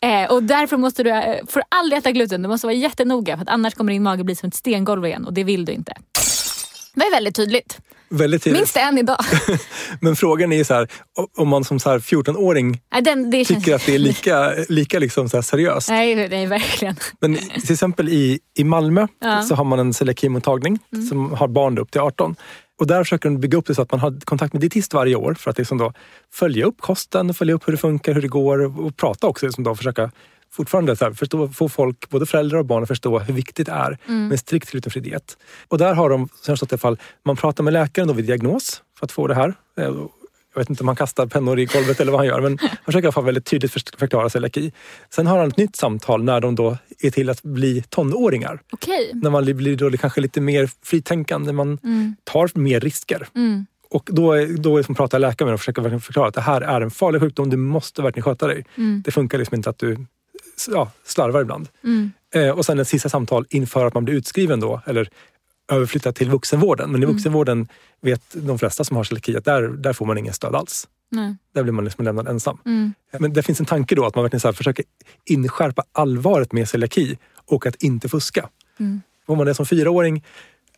[0.00, 2.42] Eh, och därför måste du, eh, får aldrig äta gluten.
[2.42, 5.24] Du måste vara jättenoga för att annars kommer din mage bli som ett stengolv igen
[5.26, 5.92] och det vill du inte.
[6.94, 7.78] Det är väldigt tydligt.
[8.10, 8.58] Väldigt tidigt.
[8.58, 9.18] Minns det än idag.
[10.00, 10.88] Men frågan är ju så här,
[11.36, 13.58] om man som så här 14-åring Nej, Den, det känns...
[13.64, 15.88] tycker att det är lika, lika liksom så seriöst.
[15.88, 16.96] Nej, nej, verkligen.
[17.20, 19.32] Men till exempel i, i Malmö Ja.
[19.32, 19.42] Mm.
[19.44, 22.36] så har man en celiakimottagning som har barn upp till 18.
[22.80, 25.16] Och där försöker de bygga upp det så att man har kontakt med dietist varje
[25.16, 25.92] år för att liksom då
[26.34, 29.46] följa upp kosten, följa upp hur det funkar, hur det går och, och prata också.
[29.46, 30.10] Liksom då, försöka
[30.52, 33.72] fortfarande så här, förstå, få folk, både föräldrar och barn att förstå hur viktigt det
[33.72, 34.28] är Mm.
[34.28, 35.36] med strikt glutenfri diet.
[35.68, 38.82] Och där har de, som jag i fall, man pratar med läkaren då vid diagnos
[38.98, 39.54] för att få det här.
[39.78, 39.92] Eh,
[40.54, 42.68] Jag vet inte om han kastar pennor i golvet eller vad han gör, men han
[42.84, 44.72] försöker i alla fall väldigt tydligt förklara celiaki.
[45.10, 48.60] Sen har han ett nytt samtal när de då är till att bli tonåringar.
[48.72, 49.10] Okej.
[49.14, 51.78] När man blir då kanske lite mer fritänkande, man
[52.24, 53.26] tar mer risker.
[53.36, 53.66] Mm.
[53.90, 56.60] Och då, då är som pratar läkaren med dem och försöker förklara att det här
[56.60, 58.64] är en farlig sjukdom, du måste verkligen sköta dig.
[58.76, 59.02] Mm.
[59.04, 60.06] Det funkar liksom inte att du
[60.72, 61.68] ja, slarvar ibland.
[61.84, 62.12] Mm.
[62.34, 65.08] Eh, och sen ett sista samtal inför att man blir utskriven då, eller
[65.72, 66.92] överflyttad till vuxenvården.
[66.92, 67.16] Men i Mm.
[67.16, 67.68] vuxenvården
[68.00, 70.88] vet de flesta som har celiaki att där, där får man ingen stöd alls.
[71.10, 71.36] Nej.
[71.54, 72.58] Där blir man liksom lämnad ensam.
[72.66, 72.94] Mm.
[73.18, 74.84] Men det finns en tanke då att man verkligen så försöker
[75.24, 78.48] inskärpa allvaret med celiaki och att inte fuska.
[78.80, 79.00] Mm.
[79.26, 80.24] Om man är som fyraåring,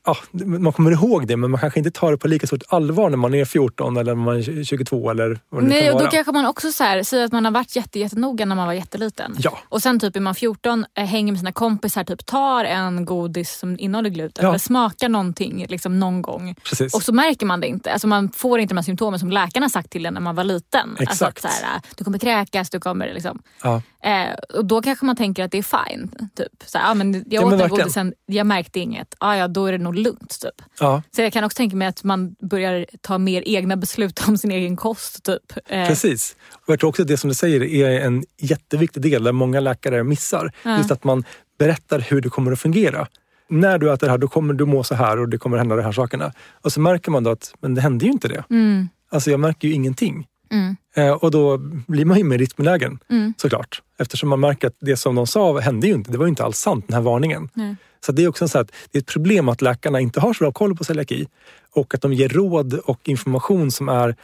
[0.07, 3.11] ja, man kommer ihåg det men man kanske inte tar det på lika stort allvar
[3.11, 5.99] när man är 14 eller när man är 22 eller vad det Nej, kan och
[5.99, 6.11] då vara.
[6.11, 8.73] kanske man också så här, säger att man har varit jätte, jättenoga när man var
[8.75, 9.35] jätteliten.
[9.38, 9.59] Ja.
[9.69, 13.59] Och sen typ är man 14, eh, hänger med sina kompisar, typ tar en godis
[13.59, 14.49] som innehåller gluten Ja.
[14.49, 16.55] eller smakar någonting liksom någon gång.
[16.65, 16.95] Precis.
[16.95, 17.93] Och så märker man det inte.
[17.93, 20.45] Alltså man får inte de här symptomen som läkarna sagt till en när man var
[20.45, 20.91] liten.
[20.91, 21.45] Alltså Exakt.
[21.45, 23.43] att så här, du kommer kräkas, du kommer liksom...
[23.62, 23.83] Ja.
[24.05, 26.11] Eh, och då kanske man tänker att det är fine.
[26.37, 26.49] Typ.
[26.67, 27.81] Så här, ah, men jag Ja, åt men den verkligen.
[27.85, 29.15] godisen, jag märkte inget.
[29.19, 30.40] Ah, ja, då är det nog lugnt.
[30.40, 30.66] Typ.
[30.81, 34.38] Ja, Så jag kan också tänka mig att man börjar ta mer egna beslut om
[34.38, 35.24] sin egen kost.
[35.24, 35.52] Typ.
[35.66, 36.37] Eh, precis.
[36.52, 39.61] Och jag tror också att det som du säger är en jätteviktig del där många
[39.61, 40.52] läkare missar.
[40.62, 40.76] Ja.
[40.78, 41.24] Just att man
[41.59, 43.09] berättar hur det kommer att fungera.
[43.48, 45.76] När du äter det här då kommer du må så här och det kommer hända
[45.76, 46.33] de här sakerna.
[46.62, 48.44] Och så märker man då att men det hände ju inte det.
[48.50, 50.26] Mm, Alltså jag märker ju ingenting.
[50.53, 53.35] Mm, Eh, och då blir man ju mer riskbenägen mm.
[53.37, 53.83] såklart.
[53.99, 56.12] Eftersom man märker att det som de sa hände ju inte.
[56.12, 57.49] Det var ju inte alls sant, den här varningen.
[57.55, 57.77] Nej.
[58.01, 60.45] Så det är också så att det är ett problem att läkarna inte har så
[60.45, 61.29] bra koll på celiaki
[61.75, 64.17] och att de ger råd och information som är,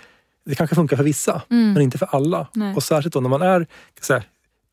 [0.46, 1.72] det kanske funkar för vissa, Mm.
[1.72, 2.48] men inte för alla.
[2.54, 2.74] Nej.
[2.74, 3.66] Och särskilt då när man är
[4.00, 4.22] så här,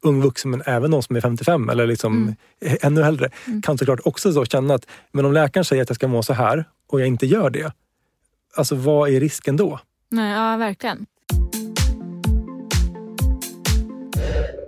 [0.04, 2.78] ung vuxen, men även de som är 55 eller liksom Mm.
[2.82, 3.30] ännu äldre,
[3.63, 6.34] kan såklart också då känna att men om läkaren säger att jag ska må så
[6.34, 7.74] här och jag inte gör det,
[8.56, 9.80] alltså vad är risken då?
[10.10, 11.06] Nej, ja, verkligen.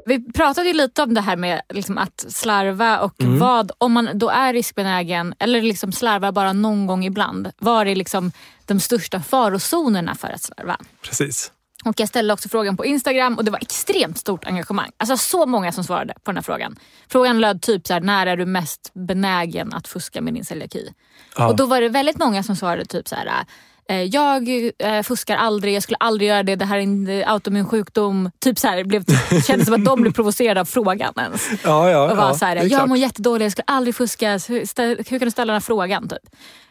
[0.08, 3.40] Vi pratade ju lite om det här med liksom att slarva och Mm.
[3.40, 7.96] vad, om man då är riskbenägen eller liksom slarvar bara någon gång ibland, var är
[7.96, 8.32] liksom
[8.66, 10.78] de största farozonerna för att slarva?
[11.02, 11.52] Precis.
[11.86, 14.92] Och jag ställde också frågan på Instagram och det var extremt stort engagemang.
[14.98, 16.80] Alltså så många som svarade på den här frågan.
[17.10, 20.94] Frågan löd typ så här, när är du mest benägen att fuska med din celiaki?
[21.38, 21.48] Ja.
[21.48, 23.46] Och då var det väldigt många som svarade typ så här.
[23.90, 27.32] Eh, Jag eh, fuskar aldrig, jag skulle aldrig göra det, det här är en eh,
[27.32, 28.32] autoimmun sjukdom.
[28.40, 29.04] Typ så här, blev,
[29.48, 31.50] kändes som att de blev provocerade av frågan ens.
[31.64, 32.72] Ja, ja, Och var ja, så här, exakt.
[32.72, 34.32] jag mår jättedåligt, jag skulle aldrig fuska.
[34.48, 36.08] Hur, hur kan du ställa den här frågan?
[36.10, 36.20] Typ.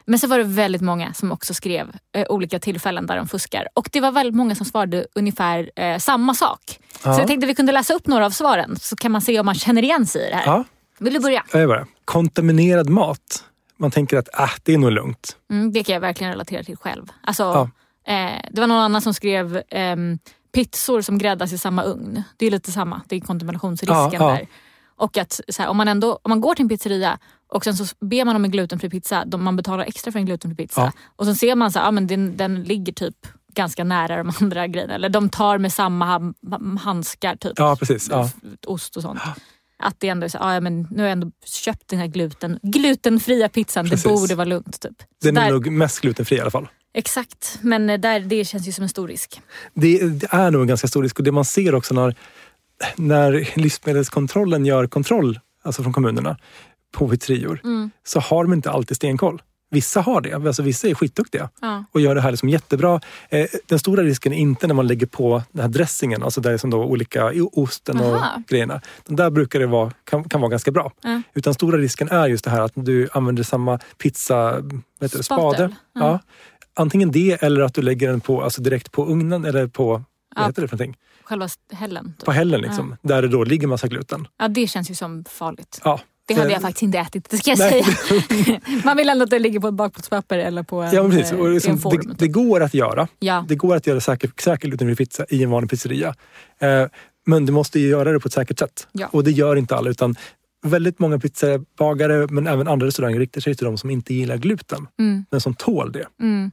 [0.09, 3.69] Men så var det väldigt många som också skrev eh, olika tillfällen där de fuskar.
[3.75, 6.61] Och det var väldigt många som svarade ungefär eh, samma sak.
[7.03, 7.19] Så Ja.
[7.19, 9.55] jag tänkte vi kunde läsa upp några av svaren så kan man se om man
[9.55, 10.47] känner igen sig i det här.
[10.47, 10.65] Ja,
[10.99, 11.45] Vill du börja?
[11.53, 11.87] jag bara.
[12.05, 13.45] Kontaminerad mat.
[13.79, 15.37] Man tänker att äh, det är nog lugnt.
[15.51, 17.07] Mm, det kan jag verkligen relatera till själv.
[17.21, 17.71] Alltså, Ja.
[18.13, 20.19] eh, det var någon annan som skrev ehm,
[20.55, 22.23] pizzor som gräddas i samma ugn.
[22.37, 24.47] Det är lite samma, det är kontaminationsrisken Ja, där.
[24.97, 27.19] Och att så här, om, man ändå, om man går till en pizzeria
[27.53, 30.27] och sen så ber man om en glutenfri pizza, de, man betalar extra för en
[30.27, 30.81] glutenfri pizza.
[30.81, 30.93] Ja.
[31.17, 34.95] Och så ser man att men den, den ligger typ ganska nära de andra grejerna.
[34.95, 36.33] Eller de tar med samma
[36.81, 38.09] handskar, typ Ja, precis.
[38.11, 38.31] Ja.
[38.67, 39.21] ost och sånt.
[39.79, 42.59] Att det ändå är så, ja, men nu har jag ändå köpt den här gluten,
[42.63, 44.03] glutenfria pizzan, Precis.
[44.03, 44.81] det borde vara lugnt.
[44.81, 44.93] Typ.
[45.23, 46.69] Så Den är där, nog mest glutenfri i alla fall.
[46.95, 49.41] Exakt, men eh, där, det känns ju som en stor risk.
[49.75, 52.15] Det, det är nog en ganska stor risk och det man ser också när,
[52.97, 56.37] när livsmedelskontrollen gör kontroll, alltså från kommunerna,
[56.93, 57.91] på pizzerior, Mm.
[58.05, 59.43] så har de inte alltid stenkoll.
[59.77, 61.85] Vissa har det, alltså vissa är skitduktiga Ja.
[61.93, 63.01] och gör det här liksom jättebra.
[63.29, 66.51] Eh, den stora risken är inte när man lägger på den här dressingen, alltså där
[66.51, 68.43] är som då olika osten och Aha.
[68.49, 68.81] grejerna.
[69.07, 70.93] Den där brukar det vara, kan, kan vara ganska bra.
[71.03, 71.23] Ja.
[71.35, 74.61] Utan stora risken är just det här att du använder samma pizza,
[75.01, 75.25] det, Spatel.
[75.25, 75.63] spade.
[75.95, 76.01] Ja.
[76.01, 76.19] Ja.
[76.75, 80.03] Antingen det eller att du lägger den på, alltså direkt på ugnen eller på, vad
[80.37, 80.47] Ja.
[80.47, 80.97] heter det för någonting?
[81.25, 82.15] Själva hällen.
[82.19, 82.25] Typ.
[82.27, 82.97] På hällen liksom.
[83.03, 84.29] Där det då ligger massa gluten.
[84.39, 85.81] Ja, det känns ju som farligt.
[85.85, 86.01] Ja.
[86.27, 87.85] Det hade jag faktiskt inte ätit, det ska jag Nej.
[87.85, 88.61] säga.
[88.85, 91.33] Man vill ändå att det ligger på ett bakplåtspapper eller på en, Ja, precis.
[91.33, 91.97] eh, Och i liksom, en form.
[92.07, 93.09] det, det går att göra.
[93.19, 93.45] ja.
[93.49, 96.15] Det går att göra säker, säker glutenfri pizza i en vanlig pizzeria.
[96.59, 96.85] Eh,
[97.27, 98.89] men du måste ju göra det på ett säkert sätt.
[98.93, 99.07] Ja.
[99.13, 99.91] Och det gör inte alla.
[99.91, 100.15] Utan
[100.67, 104.87] väldigt många pizzabagare, men även andra restauranger riktar sig till de som inte gillar gluten.
[104.99, 106.07] Mm, Men som tål det.
[106.21, 106.51] mm,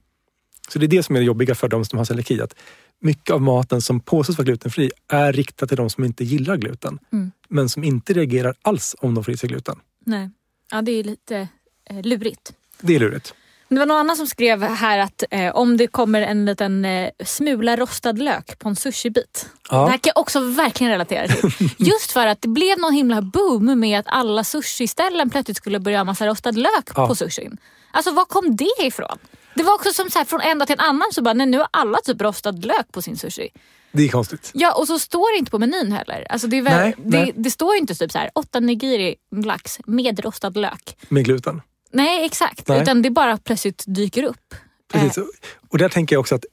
[0.70, 2.42] Så det är det som är det jobbiga för de som har celiaki.
[2.42, 2.56] Att
[3.02, 7.00] mycket av maten som påstås vara glutenfri är riktad till de som inte gillar gluten.
[7.14, 7.32] Mm.
[7.50, 9.80] Men som inte reagerar alls om de får i sig gluten.
[10.06, 10.30] nej.
[10.72, 11.48] Ja, det är lite
[11.90, 12.54] eh, lurigt.
[12.82, 13.34] Det är lurigt.
[13.70, 17.10] Det var någon annan som skrev här att eh, om det kommer en liten eh,
[17.26, 19.50] smula rostad lök på en sushibit.
[19.70, 21.70] Det här Ja, kan jag också verkligen relatera till.
[21.78, 25.98] Just för att det blev någon himla boom med att alla sushi-ställen plötsligt skulle börja
[25.98, 27.08] ha massa rostad lök Ja.
[27.08, 27.58] på sushin.
[27.92, 29.18] Alltså var kom det ifrån?
[29.56, 31.48] Det var också som så här, från en dag till en annan så bara, nej,
[31.48, 33.50] nu har alla typ rostad lök på sin sushi.
[33.92, 34.52] det är konstigt.
[34.54, 36.26] Ja och så står det inte på menyn heller.
[36.30, 37.34] Alltså det, väl, Nej, det, nej.
[37.36, 40.98] det står ju inte typ så här, åtta nigiri lax med rostad lök.
[41.10, 41.62] Med gluten.
[41.92, 42.82] Nej exakt, Nej.
[42.82, 44.56] utan det bara plötsligt dyker upp.
[44.94, 45.24] Precis.
[45.70, 46.46] Och där tänker jag också att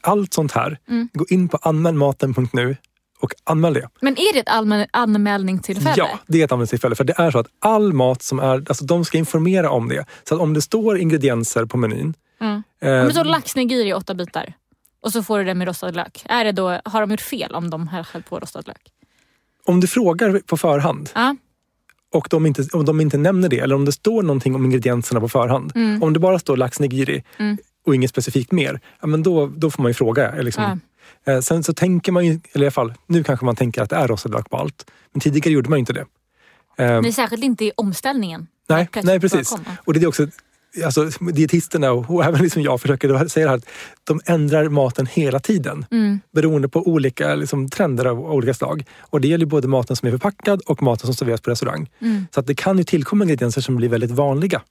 [0.00, 1.08] allt sånt här, Mm.
[1.12, 2.76] gå in på anmälmaten.nu
[3.20, 3.88] och anmäl det.
[4.00, 5.94] Men är det ett allmän anmälningstillfälle?
[5.96, 6.94] Ja, det är ett användningstillfälle.
[6.94, 10.06] För det är så att all mat som är, alltså de ska informera om det.
[10.28, 12.14] Så att om det står ingredienser på menyn.
[12.40, 12.62] Mm.
[12.80, 14.52] eh, Ja, men så lax nigiri i åtta bitar.
[15.00, 16.22] Och så får du det med rostad lök.
[16.28, 18.90] Är det då, har de gjort fel om de har hällt på rostad lök?
[19.64, 21.36] Om du frågar på förhand Ja.
[22.12, 25.20] och de inte, om de inte nämner det eller om det står någonting om ingredienserna
[25.20, 25.72] på förhand.
[26.02, 27.24] Om det bara står lax nigiri
[27.86, 30.34] och inget specifikt mer, ja, men då, då får man ju fråga.
[30.42, 30.80] Liksom.
[31.26, 33.90] Eh, Sen så tänker man ju, eller i alla fall nu kanske man tänker att
[33.90, 34.90] det är rostad lök på allt.
[35.12, 36.06] Men tidigare gjorde man ju inte det.
[36.78, 38.46] Eh, Nej, särskilt inte i omställningen.
[38.68, 39.56] Nej, nej precis.
[39.84, 40.26] Och det är också
[40.84, 43.66] alltså, dietisterna och, även liksom jag försöker säga här att
[44.04, 46.20] de ändrar maten hela tiden Mm.
[46.34, 48.84] beroende på olika liksom, trender av olika slag.
[49.00, 51.90] Och det gäller både maten som är förpackad och maten som serveras på restaurang.
[52.00, 52.26] Mm.
[52.34, 54.62] Så att det kan ju tillkomma ingredienser som blir väldigt vanliga.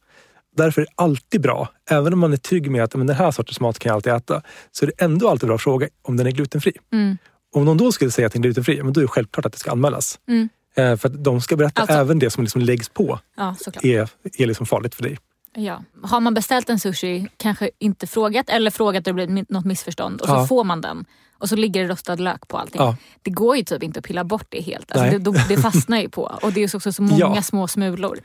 [0.58, 3.32] Därför är det alltid bra, även om man är trygg med att men den här
[3.32, 6.18] sortens mat kan jag alltid äta, så är det ändå alltid bra att fråga om
[6.18, 6.74] den är glutenfri.
[6.94, 7.18] Mm.
[7.56, 9.52] Om någon då skulle säga att den är glutenfri, men då är det självklart att
[9.54, 10.20] det ska anmälas.
[10.28, 10.50] Mm.
[10.76, 14.10] Eh, för att de ska berätta Alltså- även det som liksom läggs på Ja, är,
[14.38, 15.18] är liksom farligt för dig.
[15.56, 15.84] Ja.
[16.04, 20.22] Har man beställt en sushi, kanske inte frågat eller frågat och det blir något missförstånd
[20.22, 20.48] och så Ja.
[20.48, 21.06] får man den
[21.38, 22.82] och så ligger det rostad lök på allting.
[22.82, 22.96] Ja.
[23.22, 24.92] Det går ju typ inte att pilla bort det helt.
[24.92, 28.20] Alltså det, det fastnar ju på och det är också så många små smulor.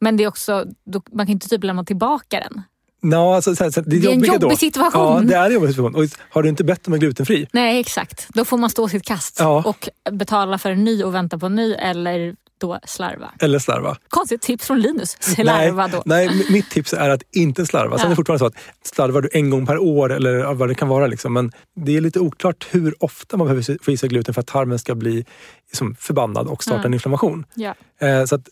[0.00, 2.62] Men det är också, då, man kan inte typ lämna tillbaka den.
[3.02, 5.02] Nå, alltså, så här, så här, det, Det är en jobbig då, situation.
[5.02, 5.94] Ja, det är en jobbig situation.
[5.94, 9.04] Och har du inte bett om en glutenfri, Nej exakt, då får man stå sitt
[9.04, 9.62] kast Ja.
[9.66, 13.30] och betala för en ny och vänta på en ny eller då slarva.
[13.40, 13.96] eller slarva.
[14.08, 16.02] Konstigt tips från Linus, slarva nej, då.
[16.06, 17.98] nej, mitt tips är att inte slarva.
[17.98, 18.06] Sen Ja.
[18.06, 18.54] är det fortfarande så att
[18.94, 21.06] slarvar du en gång per år eller vad det kan vara.
[21.06, 21.32] Liksom.
[21.32, 24.46] Men det är lite oklart hur ofta man behöver få i sig gluten för att
[24.46, 25.24] tarmen ska bli
[25.70, 26.86] liksom, förbannad och starta Mm.
[26.86, 27.44] en inflammation.
[27.54, 27.74] Ja.
[28.00, 28.48] Eh, så att,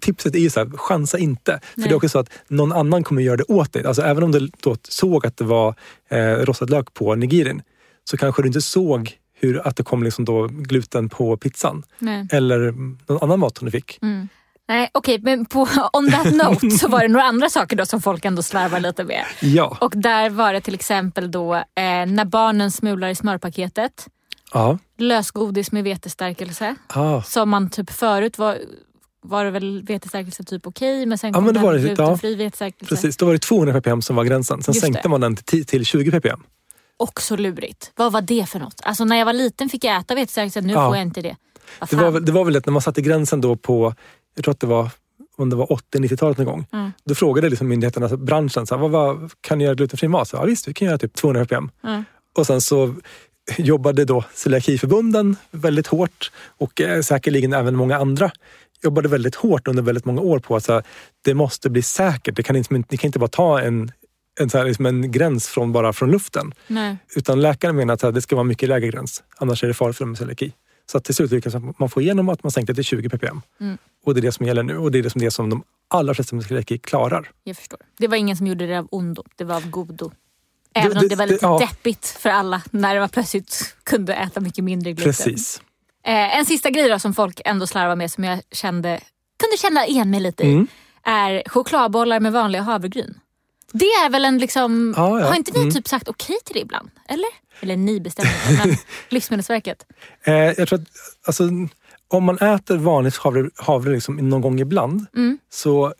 [0.00, 1.52] tipset är ju så här, chansa inte.
[1.52, 1.88] För Nej.
[1.88, 3.84] det är också så att någon annan kommer göra det åt dig.
[3.86, 5.74] Alltså, även om du då såg att det var
[6.10, 7.62] eh, rostad lök på nigirin
[8.04, 9.12] så kanske du inte såg
[9.42, 11.82] hur, att det kom liksom då gluten på pizzan.
[11.98, 12.26] Nej.
[12.32, 12.58] Eller
[13.08, 13.98] någon annan mat som du fick.
[14.02, 14.28] Mm.
[14.68, 18.02] Nej, okej, men på, on that note så var det några andra saker då som
[18.02, 19.24] folk ändå slarvar lite med.
[19.40, 19.76] Ja.
[19.80, 21.62] Och där var det till exempel då eh,
[22.06, 24.06] när barnen smular i smörpaketet.
[24.52, 24.78] Ja.
[24.98, 26.74] Lösgodis med vetestärkelse.
[26.86, 27.22] Ah.
[27.22, 28.58] Som man typ förut var,
[29.22, 32.34] var det väl vetestärkelse typ okej men sen Ja, kom men det var det, glutenfri
[32.34, 32.94] vetestärkelse.
[32.94, 34.62] Precis, då var det 200 ppm som var gränsen.
[34.62, 35.08] Sen Just sänkte det.
[35.08, 36.40] man den till, till 20 ppm.
[37.02, 37.92] Också lurigt.
[37.96, 38.80] Vad var det för något?
[38.82, 40.88] Alltså när jag var liten fick jag äta vetestärkelse, nu Ja.
[40.88, 41.36] får jag inte det.
[41.90, 43.94] Det var, väl, det var väl att när man satte gränsen då på,
[44.34, 44.90] jag tror att det var
[45.36, 46.66] om det var 80-90-talet någon gång.
[46.72, 46.92] Mm.
[47.04, 50.28] Då frågade liksom myndigheterna, alltså branschen, så här, vad, vad, kan ni göra glutenfri mat?
[50.28, 51.70] Så, ja visst, vi kan göra typ 200 ppm.
[51.84, 52.04] Mm.
[52.36, 52.94] Och sen så
[53.58, 58.30] jobbade då celiakiförbunden väldigt hårt och eh, säkerligen även många andra
[58.82, 60.82] jobbade väldigt hårt under väldigt många år på att så här,
[61.24, 62.36] det måste bli säkert.
[62.36, 63.92] Det kan inte, ni kan inte bara ta en,
[64.40, 66.54] en, så här, liksom en gräns från, bara från luften.
[66.66, 66.96] Nej.
[67.16, 69.22] Utan läkaren menar att det ska vara mycket lägre gräns.
[69.36, 70.52] Annars är det farligt för dem med celiaki.
[70.86, 73.40] Så att till slut lyckas man få igenom att man sänkte till 20 ppm.
[73.60, 73.78] Mm.
[74.04, 75.62] Och det är det som gäller nu och det är det som, det som de
[75.88, 77.30] allra flesta med celiaki klarar.
[77.44, 77.78] Jag förstår.
[77.98, 80.10] Det var ingen som gjorde det av ondo, det var av godo.
[80.74, 81.58] Det- Även om det- det var det- lite ja.
[81.58, 85.12] deppigt för alla när man plötsligt kunde äta mycket mindre gluten.
[85.12, 85.62] Precis.
[86.06, 89.00] Eh, en sista grej då som folk ändå slarvar med som jag kände,
[89.38, 90.66] kunde känna igen mig lite i Mm.
[91.02, 93.14] är chokladbollar med vanliga havregryn.
[93.72, 95.26] Det är väl en liksom, Ja, ja.
[95.26, 95.72] har inte ni Mm.
[95.74, 96.90] typ sagt okej till det ibland?
[97.08, 97.28] Eller?
[97.60, 98.76] Eller ni bestämmer inte, men
[99.08, 99.86] Livsmedelsverket.
[100.24, 100.86] Eh, jag tror att
[101.26, 101.48] alltså,
[102.08, 105.38] om man äter vanligt havre, havre liksom någon gång ibland Mm.
[105.50, 105.94] så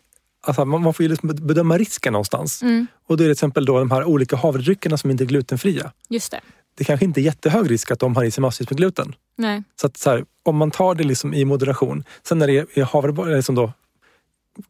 [0.47, 2.61] alltså, man, får ju liksom bedöma risken någonstans.
[2.63, 5.25] Mm, Och då är det till exempel då de här olika havredryckerna som inte är
[5.25, 5.91] glutenfria.
[6.09, 6.39] just det.
[6.77, 9.15] Det kanske inte är jättehög risk att de har i sig massvis med gluten.
[9.37, 9.63] Nej.
[9.81, 12.03] Så att så här, om man tar det liksom i moderation.
[12.23, 13.71] Sen när det är, havre, liksom då,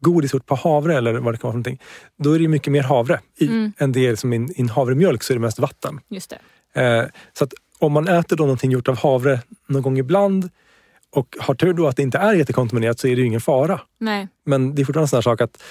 [0.00, 1.80] godis gjort på havre eller vad det kan vara för någonting.
[2.18, 3.72] Då är det mycket mer havre i, Mm.
[3.78, 6.00] än det är som i en, havremjölk så är det mest vatten.
[6.08, 6.34] Just
[6.74, 6.80] det.
[6.82, 10.50] Eh, så att om man äter då någonting gjort av havre någon gång ibland
[11.12, 13.80] och har tur då att det inte är jättekontaminerat så är det ju ingen fara.
[13.98, 15.62] Nej, Men det är fortfarande en sån här sak att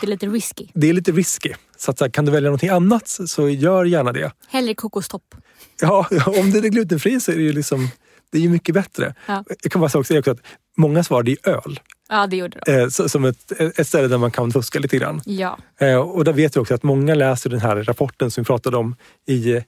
[0.00, 0.66] det är lite risky.
[0.74, 1.52] det är lite risky.
[1.76, 4.32] Så, att, så här, kan du välja någonting annat så- gör gärna det.
[4.48, 5.34] Hellre kokostopp.
[5.80, 7.88] Ja, om det är gluten-fri så är det ju liksom,
[8.32, 9.14] det är ju mycket bättre.
[9.26, 9.44] Ja.
[9.62, 10.38] Jag kan bara säga också, att
[10.76, 11.80] många svarade i öl.
[12.08, 12.72] Ja, det gjorde de.
[12.72, 15.20] Eh, så, som ett, ett ställe där man kan fuska lite grann.
[15.24, 15.58] Ja.
[15.80, 18.76] Eh, och där vet vi också att många läser den här rapporten som vi pratade
[18.76, 19.60] om i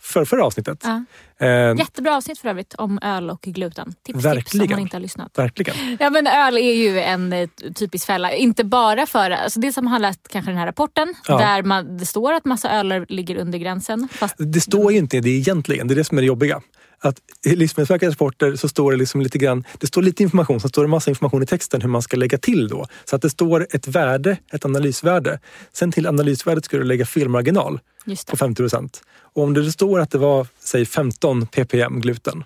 [0.00, 0.82] för, förra avsnittet.
[0.84, 1.04] ja.
[1.46, 3.86] Eh, Jättebra avsnitt för övrigt om öl och gluten.
[3.92, 4.64] Tips, tips Verkligen.
[4.66, 5.38] om man inte har lyssnat.
[5.38, 5.96] Verkligen.
[6.00, 8.32] Ja men öl är ju en eh, typisk fälla.
[8.32, 11.38] Inte bara för, alltså det som har läst kanske den här rapporten Ja.
[11.38, 14.08] där man, det står att massa öler ligger under gränsen.
[14.38, 16.60] Det står ju inte det egentligen, det är det som är det jobbiga.
[17.04, 20.68] Att I Livsmedelsverkets rapporter så står det liksom lite grann, det står lite information, så
[20.68, 22.86] står det massa information i texten hur man ska lägga till då.
[23.04, 25.38] Så att det står ett värde, ett analysvärde.
[25.72, 28.36] Sen till analysvärdet ska du lägga felmarginal på det.
[28.36, 29.02] 50 procent.
[29.34, 32.44] Och om det står att det var, säg 15 ppm gluten,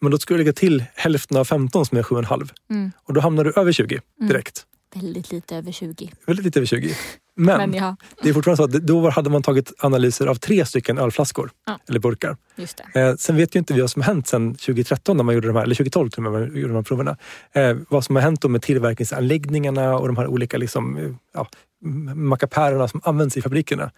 [0.00, 2.50] men då ska du lägga till hälften av 15 som är 7,5.
[2.70, 2.92] Mm.
[3.04, 4.64] Och då hamnar du över 20 direkt.
[4.94, 6.12] Väldigt lite över 20.
[6.26, 6.94] Väldigt lite över 20.
[7.40, 10.66] Men, Men ja, det är fortfarande så att då hade man tagit analyser av tre
[10.66, 11.50] stycken ölflaskor.
[11.66, 11.78] Ja.
[11.88, 12.36] Eller burkar.
[12.56, 12.80] just.
[12.94, 15.46] Eh, sen vet ju inte vi vad som har hänt sen 2013 när man gjorde
[15.46, 17.16] de här, eller 2012 till och med, när man gjorde de här proverna.
[17.52, 21.48] Eh, vad som har hänt då med tillverkningsanläggningarna och de här olika liksom, eh, ja,
[22.14, 23.90] mackapärerna som används i fabrikerna.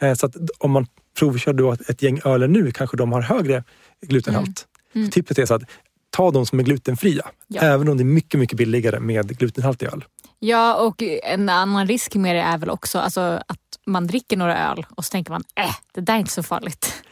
[0.00, 0.86] Eh, så att om man
[1.18, 3.64] provkör då ett, gäng öler nu kanske de har högre
[4.06, 4.66] glutenhalt.
[4.94, 5.10] Mm.
[5.10, 5.62] Tippet är så att
[6.10, 7.26] ta de som är glutenfria.
[7.48, 7.60] Ja.
[7.62, 10.04] Även om det är mycket, mycket billigare med glutenhaltig öl.
[10.46, 14.70] Ja, och en annan risk med det är väl också alltså, att man dricker några
[14.70, 17.02] öl och så tänker man, äh, det där är inte så farligt.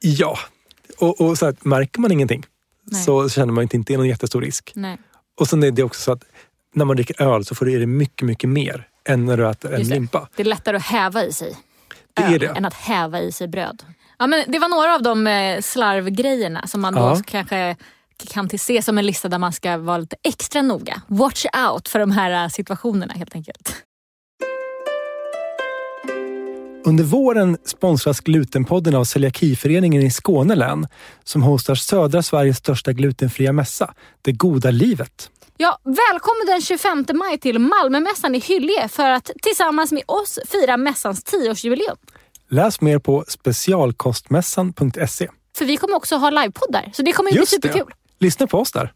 [0.00, 0.38] Ja,
[0.98, 2.44] och, och så att märker man ingenting
[2.84, 3.02] Nej.
[3.02, 4.72] så känner man inte att det är någon jättestor risk.
[4.74, 4.98] Nej.
[5.40, 6.24] Och sen är det också så att
[6.74, 9.48] när man dricker öl så får du i dig mycket, mycket mer än när du
[9.50, 10.28] äter en Just limpa.
[10.36, 11.56] Det är lättare att häva i sig
[12.14, 12.46] Det är öl det.
[12.46, 13.82] än att häva i sig bröd.
[14.18, 17.20] Ja, men det var några av de eh, slarvgrejerna som man då Ja.
[17.26, 17.76] kanske
[18.26, 21.02] kan till se som en lista där man ska vara lite extra noga.
[21.06, 23.84] Watch out för de här eh, situationerna helt enkelt.
[26.84, 30.86] Under våren sponsras Glutenpodden av Celiakiföreningen i Skåne län
[31.24, 35.30] som hostar södra Sveriges största glutenfria mässa, Det goda livet.
[35.56, 40.76] Ja, välkommen den 25 maj till Malmömässan i Hyllie för att tillsammans med oss fira
[40.76, 41.96] mässans 10-årsjubileum.
[42.50, 45.28] Läs mer på specialkostmässan.se.
[45.58, 47.84] För vi kommer också ha livepoddar, så det kommer ju bli Just det.
[48.20, 48.92] Lyssna på oss där.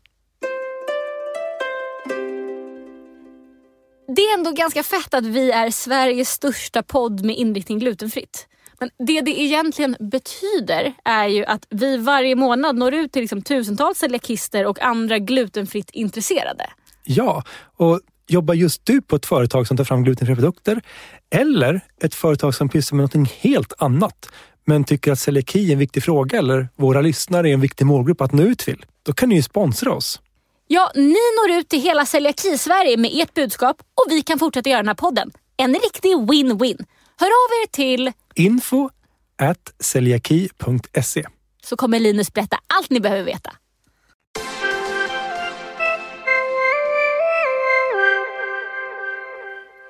[4.16, 8.46] Det är ändå ganska fett att vi är Sveriges största podd med inriktning glutenfritt.
[8.80, 13.42] Men det det egentligen betyder är ju att vi varje månad når ut till liksom
[13.42, 16.70] tusentals celiakister och andra glutenfritt intresserade.
[17.04, 17.44] Ja,
[17.76, 20.82] och jobbar just du på ett företag som tar fram glutenfria produkter
[21.30, 24.28] eller ett företag som pysslar med något helt annat
[24.64, 28.20] men tycker att celiaki är en viktig fråga eller våra lyssnare är en viktig målgrupp
[28.20, 30.20] att nå ut till, då kan ni ju sponsra oss.
[30.66, 34.80] Ja, ni når ut till hela celiaki-Sverige med ert budskap och vi kan fortsätta göra
[34.80, 35.30] den här podden.
[35.56, 36.84] En riktig win-win.
[37.16, 38.90] Hör av er till Info
[39.42, 41.26] at celiaki.se.
[41.64, 43.52] så kommer Linus berätta allt ni behöver veta.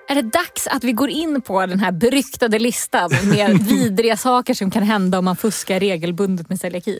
[0.08, 4.54] Är det dags att vi går in på den här beryktade listan med vidriga saker
[4.54, 6.98] som kan hända om man fuskar regelbundet med celiaki?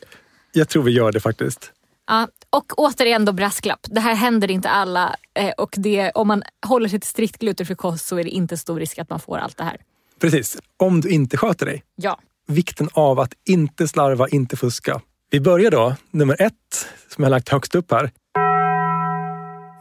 [0.53, 1.73] Jag tror vi gör det faktiskt.
[2.13, 3.81] Ja, och återigen då brasklapp.
[3.83, 7.75] Det här händer inte alla eh, och det, om man håller sig till strikt glutenfri
[7.75, 9.77] kost så är det inte stor risk att man får allt det här.
[10.21, 10.59] Precis.
[10.77, 11.83] Om du inte sköter dig.
[11.97, 12.19] Ja.
[12.47, 15.01] Vikten av att inte slarva, inte fuska.
[15.31, 18.11] Vi börjar då, nummer ett, som jag har lagt högst upp här.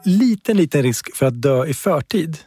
[0.05, 2.37] Liten, liten risk för att dö i förtid.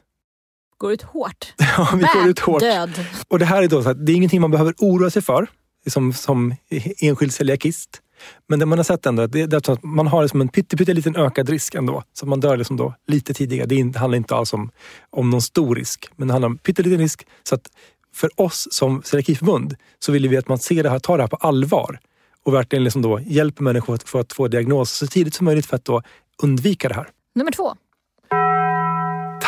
[0.76, 1.54] Går ut hårt.
[1.76, 2.60] Ja, vi går ut hårt.
[2.60, 3.06] Död.
[3.28, 5.46] Och det här är då så att det är ingenting man behöver oroa sig för
[5.86, 6.54] som, som
[7.00, 8.00] enskild celiakist.
[8.46, 11.16] Men det man har sett ändå, är att det, det man har liksom en pytteliten
[11.16, 12.02] ökad risk ändå.
[12.12, 13.66] Så man dör liksom då lite tidigare.
[13.66, 14.70] Det handlar inte alls om,
[15.10, 17.26] om någon stor risk, men det handlar om pytteliten risk.
[17.42, 17.68] Så att
[18.14, 21.28] för oss som celiakiförbund så vill vi att man ser det här, tar det här
[21.28, 21.98] på allvar
[22.44, 25.66] och verkligen liksom då hjälper människor att, för att få diagnos så tidigt som möjligt
[25.66, 26.02] för att då
[26.42, 27.08] undvika det här.
[27.34, 27.74] Nummer två.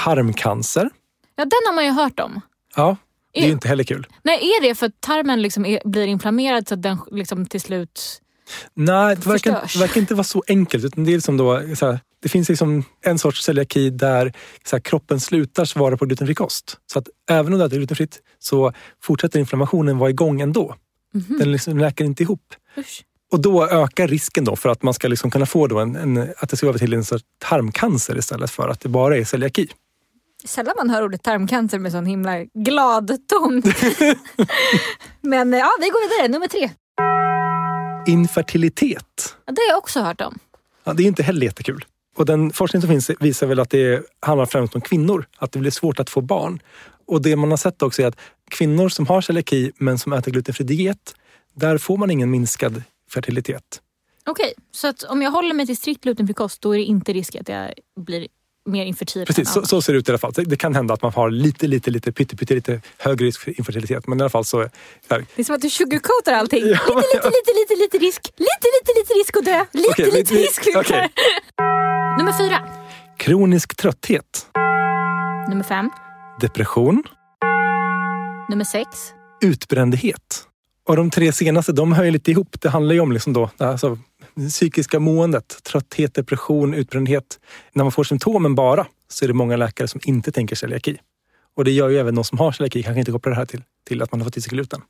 [0.05, 0.91] Tarmcancer.
[1.37, 2.41] Ja, den har man ju hört om.
[2.77, 2.97] Ja,
[3.33, 4.07] det är ju Är- inte heller kul.
[4.23, 7.61] Nej, är det för att tarmen liksom är, blir inflammerad så att den liksom till
[7.61, 8.23] slut...
[8.75, 10.85] Nej, det verkar, det verkar inte vara så enkelt.
[10.85, 14.33] Utan det, är liksom då, här, det finns liksom en sorts celiaki där
[14.73, 16.79] här, kroppen slutar svara på glutenfri kost.
[16.93, 20.75] Så att även om du äter glutenfritt så fortsätter inflammationen vara igång ändå.
[21.39, 22.55] Den liksom läker inte ihop.
[22.79, 23.05] Usch.
[23.33, 26.33] Och då ökar risken då för att man ska liksom kunna få då en, en,
[26.39, 29.69] att det ska över till en sorts tarmcancer istället för att det bara är celiaki.
[30.45, 33.63] Sällan man hör ordet tarmcancer med sån himla glad ton.
[35.21, 36.33] Men eh, ja, vi går vidare.
[36.33, 36.71] Nummer tre.
[38.07, 39.37] Infertilitet.
[39.47, 40.39] Ja, det har jag också hört om.
[40.85, 41.85] Ja, det är inte heller jättekul.
[42.17, 45.27] Och den forskning som finns visar väl att det handlar främst om kvinnor.
[45.39, 46.61] Att det blir svårt att få barn.
[47.07, 48.19] Och det man har sett också är att
[48.51, 51.15] kvinnor som har celiaki men som äter glutenfri diet,
[51.55, 53.83] där får man ingen minskad fertilitet.
[54.27, 57.37] Okej, så om jag håller mig till strikt glutenfri kost då är det inte risk
[57.37, 58.29] att jag blir
[58.67, 59.27] mer infertil.
[59.27, 60.33] Precis, så, så ser det ut i alla fall.
[60.37, 63.59] Det, kan hända att man har lite, lite, lite, pytte, pytte, lite högre risk för
[63.61, 64.07] infertilitet.
[64.07, 64.61] Men i alla fall så...
[64.61, 64.71] här,
[65.09, 66.61] Det är som att du sugarcoatar allting.
[66.61, 67.31] Ja, lite, lite, ja.
[67.31, 68.23] lite, lite, lite risk.
[68.37, 69.65] Lite, lite, lite risk att dö.
[69.73, 70.65] Lite, Okej, lite vi- risk.
[70.65, 71.09] för- okej.
[72.19, 72.59] Nummer fyra.
[73.19, 74.47] kronisk trötthet,
[75.49, 75.91] Nummer fem.
[76.41, 77.03] depression,
[78.49, 78.89] Nummer sex.
[79.43, 80.43] utbrändhet.
[80.89, 82.61] Och de tre senaste de hör ju lite ihop.
[82.61, 83.99] Det handlar ju om liksom då, alltså,
[84.49, 87.41] psykiska måendet, trötthet, depression, utbrändhet.
[87.73, 90.99] När man får symptomen bara så är det många läkare som inte tänker celiaki.
[91.55, 93.63] Och det gör ju även de som har celiaki kanske inte kopplar det här till,
[93.85, 94.81] till att man har fått i sig gluten.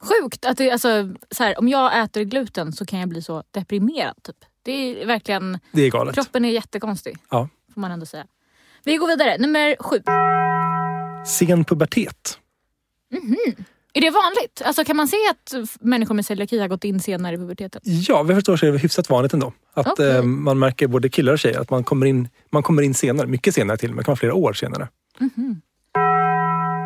[0.00, 3.42] Sjukt att det, alltså, så här, om jag äter gluten så kan jag bli så
[3.50, 4.22] deprimerad.
[4.22, 4.36] Typ.
[4.62, 4.72] Det
[5.02, 6.14] är verkligen, Det är galet.
[6.14, 7.16] kroppen är jättekonstig.
[7.30, 7.48] Ja.
[7.74, 8.26] Får man ändå säga.
[8.84, 9.38] Vi går vidare.
[9.38, 10.02] Nummer sju.
[11.26, 12.38] Sen pubertet.
[13.96, 14.62] Är det vanligt?
[14.64, 17.80] Alltså kan man se att människor med celiaki har gått in senare i puberteten?
[17.84, 19.52] Ja, jag förstår så är det hyfsat vanligt ändå.
[19.74, 20.16] Att Okej.
[20.16, 23.26] eh, man märker både killar och tjejer att man kommer in, man kommer in senare.
[23.26, 24.88] Mycket senare till och med, kan vara flera år senare.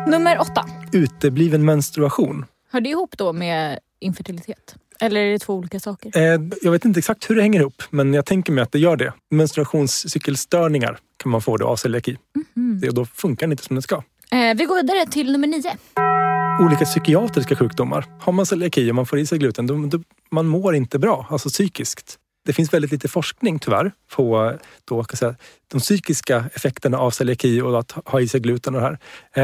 [0.07, 0.65] Nummer åtta.
[0.93, 2.45] Utebliven menstruation.
[2.71, 4.75] Hör det ihop då med infertilitet?
[4.99, 6.17] Eller är det två olika saker?
[6.17, 8.79] Eh, jag vet inte exakt hur det hänger ihop, men jag tänker mig att det
[8.79, 9.13] gör det.
[9.31, 12.17] Menstruationscykelstörningar kan man få då av celiaki.
[12.81, 13.95] Det, och då funkar den inte som den ska.
[14.31, 15.77] Eh, vi går vidare till nummer nio.
[16.61, 18.05] Olika psykiatriska sjukdomar.
[18.19, 19.99] Har man celiaki och man får i sig gluten, då, då,
[20.31, 22.17] man mår inte bra, alltså psykiskt.
[22.45, 24.53] Det finns väldigt lite forskning tyvärr på
[24.85, 25.35] då, kan säga,
[25.71, 28.99] de psykiska effekterna av celiaki och att ha i sig gluten och det här.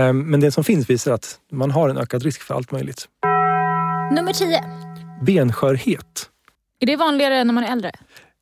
[0.07, 3.05] Eh, Men det som finns visar att man har en ökad risk för allt möjligt.
[4.11, 4.63] Nummer tio.
[5.25, 6.29] Benskörhet.
[6.79, 7.91] Är det vanligare när man är äldre?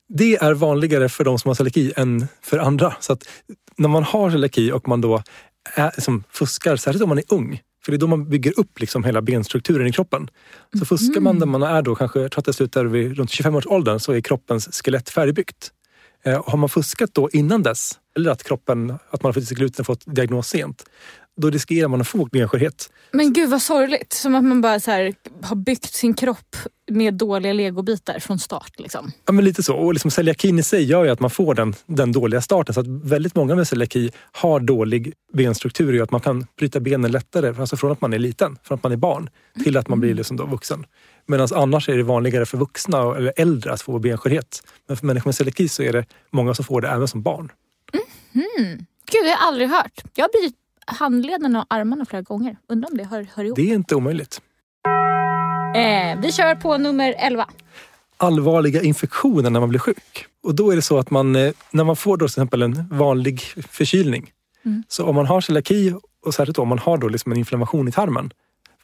[0.08, 2.94] Det är vanligare för de som har celiaki än för andra.
[3.00, 3.28] Så att
[3.76, 5.22] när man har celiaki och man då
[5.74, 8.80] är, som fuskar, särskilt om man är ung, för det är då man bygger upp
[8.80, 10.28] liksom hela benstrukturen i kroppen.
[10.78, 13.30] Så fuskar man när man är då kanske, jag tror att det slutar vid runt
[13.30, 15.70] 25 års åldern, så är kroppens skelett färdigbyggt.
[16.24, 19.42] Eh, och har man fuskat då innan dess, eller att kroppen, att man har fått
[19.42, 20.84] i sig gluten och fått diagnos sent,
[21.36, 22.90] då riskerar man att få benskörhet.
[23.10, 24.12] Men gud vad sorgligt.
[24.12, 26.56] Som att man bara så här, har byggt sin kropp
[26.90, 28.72] med dåliga legobitar från start.
[28.78, 29.12] Liksom.
[29.26, 29.76] Ja, men lite så.
[29.76, 32.74] Och liksom celiakin i sig gör ju att man får den, den dåliga starten.
[32.74, 36.80] Så att väldigt många med celiaki har dålig benstruktur och gör att man kan bryta
[36.80, 37.54] benen lättare.
[37.60, 39.30] Alltså från att man är liten, från att man är barn,
[39.64, 40.86] till att man blir liksom då vuxen.
[41.26, 44.62] Medan annars är det vanligare för vuxna eller äldre att få benskörhet.
[44.88, 47.52] Men för människor med celiaki så är det många som får det även som barn.
[49.12, 50.02] Gud, det har jag aldrig hört.
[50.14, 50.56] Jag har blivit
[50.86, 52.56] handleden och armarna flera gånger.
[52.68, 53.56] Undrar om det hör, hör ihop.
[53.56, 54.40] Det är inte omöjligt.
[55.76, 57.46] Eh, vi kör på nummer 11.
[58.16, 60.26] allvarliga infektioner när man blir sjuk.
[60.42, 62.88] Och då är det så att man, eh, när man får då till exempel en
[62.88, 64.30] vanlig förkylning,
[64.88, 65.94] så om man har celiaki
[66.26, 68.30] och särskilt om man har då liksom en inflammation i tarmen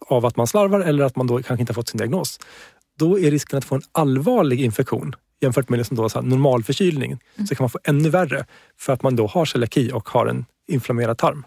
[0.09, 2.41] av att man slarvar eller att man då kanske inte har fått sin diagnos,
[2.99, 6.65] då är risken att få en allvarlig infektion jämfört med liksom då så här normal
[6.65, 8.45] förkylning så kan man få ännu värre
[8.79, 11.45] för att man då har celiaki och har en inflammerad tarm.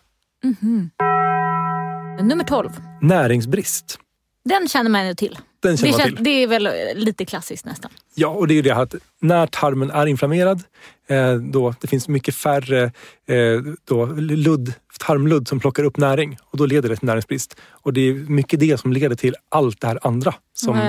[2.21, 2.69] Nummer 12.
[3.01, 3.99] Näringsbrist.
[4.45, 5.37] Den känner man ju till.
[5.59, 6.23] Den känner Det, man till.
[6.23, 7.91] det är väl lite klassiskt nästan.
[8.15, 10.63] Ja, och det är ju det att när tarmen är inflammerad,
[11.07, 12.83] eh, då det finns mycket färre
[13.27, 17.55] eh, då, ludd, tarmludd som plockar upp näring och då leder det till näringsbrist.
[17.69, 20.83] Och det är mycket det som leder till allt det här andra som Ja,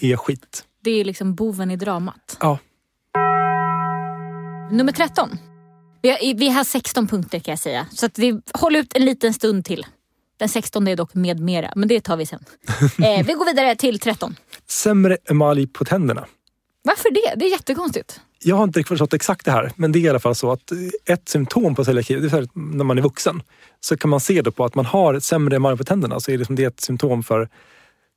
[0.00, 0.64] är skit.
[0.84, 2.36] Det är liksom boven i dramat.
[2.40, 2.58] Ja,
[4.70, 5.38] Nummer 13.
[6.02, 7.86] Vi har, vi har 16 punkter kan jag säga.
[7.90, 9.86] Så att vi håller ut en liten stund till.
[10.38, 12.44] Den 16 är dock med mera, men det tar vi sen.
[13.04, 14.36] Eh, vi går vidare till 13.
[14.66, 16.26] sämre emalj på tänderna.
[16.82, 17.34] Varför det?
[17.36, 18.20] Det är jättekonstigt.
[18.42, 20.72] Jag har inte förstått exakt det här, men det är i alla fall så att
[21.04, 23.42] ett symptom på celiaki, det är när man är vuxen,
[23.80, 26.20] så kan man se då på att man har sämre emalj på tänderna.
[26.20, 27.48] Så är det, som det är ett symptom för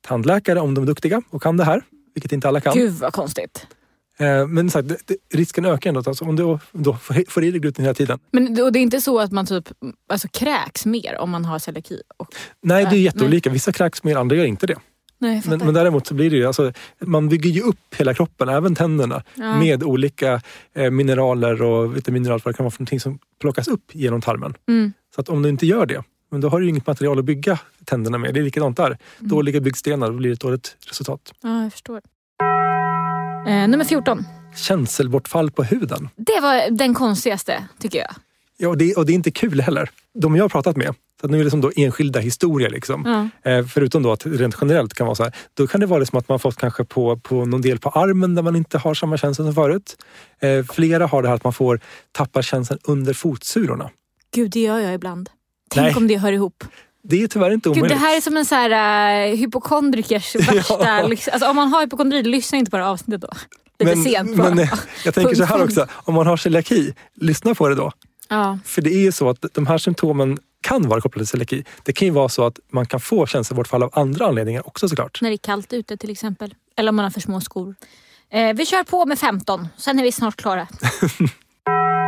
[0.06, 1.82] tandläkare om de är duktiga och kan det här,
[2.14, 2.74] vilket inte alla kan.
[2.74, 3.66] Gud vad konstigt.
[4.22, 4.96] Eh, Men det,
[5.34, 6.02] risken ökar ändå.
[6.06, 6.96] Alltså, om du då
[7.28, 8.18] får, i dig gluten hela tiden.
[8.30, 9.68] Men och det är inte så att man typ
[10.08, 12.02] alltså, kräks mer om man har celiaki?
[12.16, 12.26] Och,
[12.62, 13.50] Nej, det är Nej, jätteolika.
[13.50, 14.76] Vissa kräks mer, andra gör inte det.
[15.18, 18.48] nej, Men, men däremot så blir det ju, alltså, man bygger ju upp hela kroppen,
[18.48, 19.58] även tänderna, Ja.
[19.58, 20.40] med olika
[20.74, 23.94] eh, mineraler och vitaminer och allt vad det kan vara för någonting som plockas upp
[23.94, 24.54] genom tarmen.
[24.68, 24.92] Mm.
[25.14, 27.58] Så att om du inte gör det, men då har du inget material att bygga
[27.84, 28.34] tänderna med.
[28.34, 28.86] Det är likadant där.
[28.86, 28.98] Mm.
[29.18, 31.32] Dåliga byggstenar, då blir det ett dåligt resultat.
[31.42, 32.00] Ja, jag förstår.
[33.46, 34.24] Eh, nummer 14.
[34.56, 36.08] Känselbortfall på huden.
[36.16, 38.14] Det var den konstigaste, tycker jag.
[38.56, 39.90] Ja, och det, och det är inte kul heller.
[40.14, 42.70] De jag har pratat med, så nu är det som då enskilda historier.
[42.70, 43.30] Liksom.
[43.44, 43.50] Ja.
[43.50, 45.36] Eh, förutom då att rent generellt kan vara så här.
[45.54, 48.34] Då kan det vara som att man fått kanske på, på någon del på armen
[48.34, 49.96] där man inte har samma känsla som förut.
[50.40, 51.80] Eh, flera har det här att man får
[52.12, 53.90] tappa känslan under fotsulorna.
[54.34, 55.30] Gud, det gör jag ibland.
[55.70, 55.94] Tänk Nej.
[55.96, 56.64] om det hör ihop.
[57.02, 58.00] Det är tyvärr inte Gud, omöjligt.
[58.00, 61.06] det här är som en så här, uh, hypokondrikers värsta...
[61.06, 63.28] liksom, alltså, om man har hypokondri, lyssna inte på det här avsnittet då.
[63.84, 64.42] Lite sent på.
[64.42, 64.72] men eh,
[65.04, 67.92] jag tänker så här också, om man har celiaki, lyssna på det då.
[68.28, 68.58] ja.
[68.64, 71.64] För det är ju så att de här symptomen kan vara kopplade till celiaki.
[71.82, 75.22] Det kan ju vara så att man kan få känselbortfall av andra anledningar också såklart.
[75.22, 76.54] När det är kallt ute till exempel.
[76.76, 77.74] Eller om man har för små skor.
[78.30, 80.68] Eh, vi kör på med 15, sen är vi snart klara.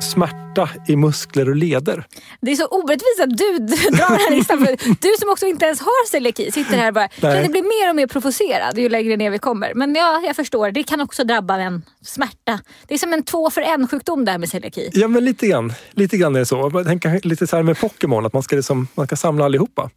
[0.00, 2.06] Smärta i muskler och leder.
[2.40, 3.58] Det är så orättvist att du
[3.96, 4.66] drar den här listan.
[4.66, 7.90] För du som också inte ens har celiaki sitter här och bara, det bli mer
[7.90, 9.74] och mer provocerad ju längre ner vi kommer.
[9.74, 10.70] Men ja, jag förstår.
[10.70, 12.60] Det kan också drabba en smärta.
[12.86, 14.90] Det är som en två för en sjukdom det här med celiaki.
[14.92, 16.70] Ja men lite grann, lite grann är det så.
[16.74, 19.90] Jag tänker lite så här med Pokémon, att man ska, liksom, man ska samla allihopa.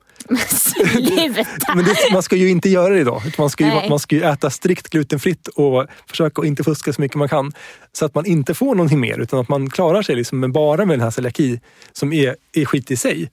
[0.48, 1.76] Sluta!
[1.76, 3.22] Men det, man ska ju inte göra det idag.
[3.38, 3.90] Man ska, ju, Nej.
[3.90, 7.52] man ska ju äta strikt glutenfritt och försöka inte fuska så mycket man kan.
[7.94, 10.86] Så att man inte får någonting mer utan att man klarar sig liksom med bara
[10.86, 11.60] med den här celiaki
[11.92, 13.32] som är, är skit i sig.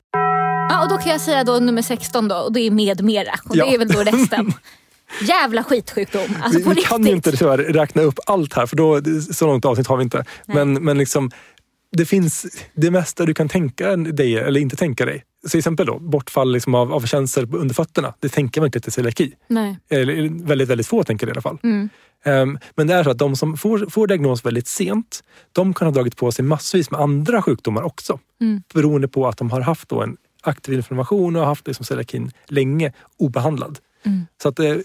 [0.71, 3.33] Ja, och då kan jag säga då nummer 16 då och det är med mera.
[3.45, 3.67] Och Ja.
[3.67, 4.53] det är väl då resten.
[5.29, 6.37] Jävla skitsjukdom.
[6.43, 9.01] Alltså vi, på vi kan ju inte tyvärr räkna upp allt här för då,
[9.35, 10.25] så långt avsnitt har vi inte.
[10.47, 11.31] Men, men liksom,
[11.97, 15.25] det finns det mesta du kan tänka dig eller inte tänka dig.
[15.49, 18.15] Till exempel då, bortfall liksom av, av känslor under fötterna.
[18.21, 19.33] Det tänker man inte till celiaki.
[19.47, 19.79] Nej.
[19.89, 21.59] Eller väldigt, väldigt få tänker det i alla fall.
[21.63, 21.89] Mm.
[22.25, 25.87] Ehm, men det är så att de som får, får diagnos väldigt sent, de kan
[25.87, 28.19] ha dragit på sig massvis med andra sjukdomar också.
[28.41, 28.63] Mm.
[28.75, 32.31] Beroende på att de har haft då en aktiv inflammation och har haft liksom celiakin
[32.47, 33.79] länge obehandlad.
[34.05, 34.27] Mm.
[34.43, 34.77] Så att eh,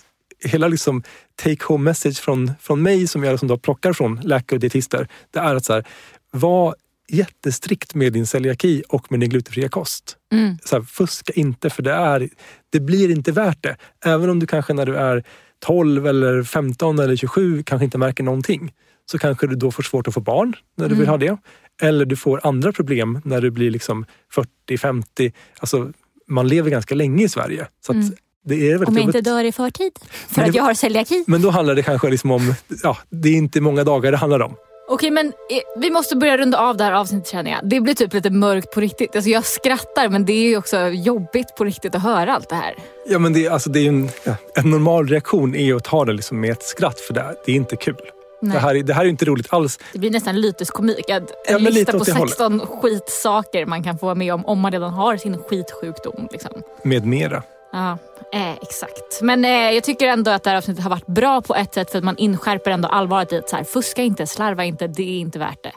[0.46, 1.04] hela liksom
[1.36, 5.08] take home message från, från mig som jag liksom då plockar från läkare och dietister,
[5.32, 5.86] det är att så här,
[6.32, 6.76] var
[7.08, 10.18] jättestrikt med din celiaki och med din glutenfria kost.
[10.32, 10.58] Mm.
[10.66, 12.30] Så här, fuska inte för det, är,
[12.70, 13.78] det blir inte värt det.
[14.06, 15.24] Även om du kanske när du är
[15.60, 18.74] 12 eller 15 eller 27 kanske inte märker någonting.
[19.12, 21.38] Så kanske du då får svårt att få barn när du vill ha det.
[21.82, 25.34] Eller du får andra problem när du blir liksom 40, 50.
[25.60, 25.92] Alltså,
[26.28, 27.68] man lever ganska länge i Sverige.
[27.86, 27.98] Så att
[28.46, 29.92] det är Om jag inte dör i förtid.
[30.28, 31.24] För det att jag har celiaki.
[31.28, 34.42] Men då handlar det kanske liksom om, ja, det är inte många dagar det handlar
[34.42, 34.56] om.
[34.94, 35.34] Okej men eh,
[35.82, 37.60] vi måste börja runda av det här avsnittet känner jag.
[37.70, 39.16] Det blir typ lite mörkt på riktigt.
[39.16, 42.56] Alltså jag skrattar men det är ju också jobbigt på riktigt att höra allt det
[42.56, 42.76] här.
[43.08, 46.14] Ja, men det, alltså, det är en, ja, en normal reaktion är att ta det
[46.14, 47.96] liksom med ett skratt för det, det är inte kul.
[48.42, 48.54] Nej.
[48.54, 49.80] Det här, är- det här är inte roligt alls.
[49.94, 51.10] Det blir nästan lyteskomik.
[51.10, 52.30] En Ja, lista på åt det hållet.
[52.30, 56.28] 16 skitsaker man kan få vara med om om man redan har sin skitsjukdom.
[56.32, 56.52] Liksom.
[56.84, 57.44] Med mera.
[57.74, 57.98] Ja,
[58.34, 59.22] eh, exakt.
[59.22, 61.92] Men eh, jag tycker ändå att det här avsnittet har varit bra på ett sätt
[61.92, 65.04] för att man inskärper ändå allvaret i att så här, fuska inte, slarva inte, det
[65.04, 65.72] är inte värt det.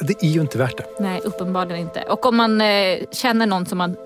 [0.00, 0.84] Det är ju inte värt det.
[1.00, 2.02] Nej, uppenbarligen inte.
[2.02, 3.96] Och om man eh, känner någon som man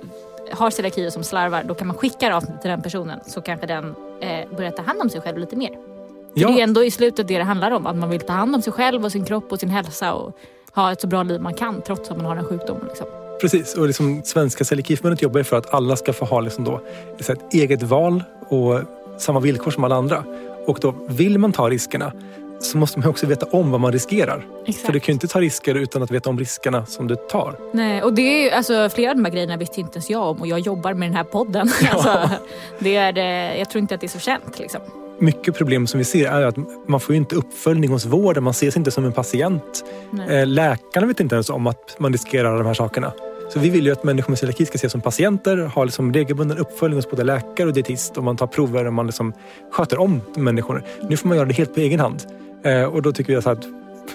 [0.53, 3.41] har celiaki och som slarvar, då kan man skicka det avsnittet till den personen så
[3.41, 5.71] kanske den eh, börjar ta hand om sig själv lite mer.
[5.71, 6.49] För Ja.
[6.49, 8.63] det är ändå i slutet det det handlar om, att man vill ta hand om
[8.63, 10.37] sig själv och sin kropp och sin hälsa och
[10.75, 12.79] ha ett så bra liv man kan trots att man har en sjukdom.
[12.89, 13.07] Liksom.
[13.41, 16.81] Precis, och liksom Svenska Celiakiförbundet jobbar ju för att alla ska få ha liksom då
[17.19, 18.81] ett eget val och
[19.19, 20.25] samma villkor som alla andra.
[20.67, 22.13] Och då vill man ta riskerna
[22.61, 24.47] så måste man också veta om vad man riskerar.
[24.67, 24.87] Exakt.
[24.87, 27.59] För du kan ju inte ta risker utan att veta om riskerna som du tar.
[27.73, 30.23] Nej, och det är ju, alltså, flera av de här grejerna visste inte ens jag
[30.23, 31.71] om och jag jobbar med den här podden.
[31.93, 32.31] Alltså,
[32.79, 34.59] det är, eh, jag tror inte att det är så känt.
[34.59, 34.81] Liksom.
[35.19, 36.57] Mycket problem som vi ser är att
[36.89, 38.45] man får ju inte uppföljning hos vården.
[38.45, 39.85] Man ses inte som en patient.
[40.11, 40.41] Nej.
[40.41, 43.13] Eh, Läkarna vet inte ens om att man riskerar de här sakerna.
[43.53, 46.59] Så vi vill ju att människor med celiaki ska ses som patienter, ha liksom regelbunden
[46.59, 49.33] uppföljning hos både läkare och dietist och man tar prover och man liksom
[49.73, 50.85] sköter om människor.
[51.09, 52.23] Nu får man göra det helt på egen hand.
[52.65, 53.65] Eh, och då tycker vi så att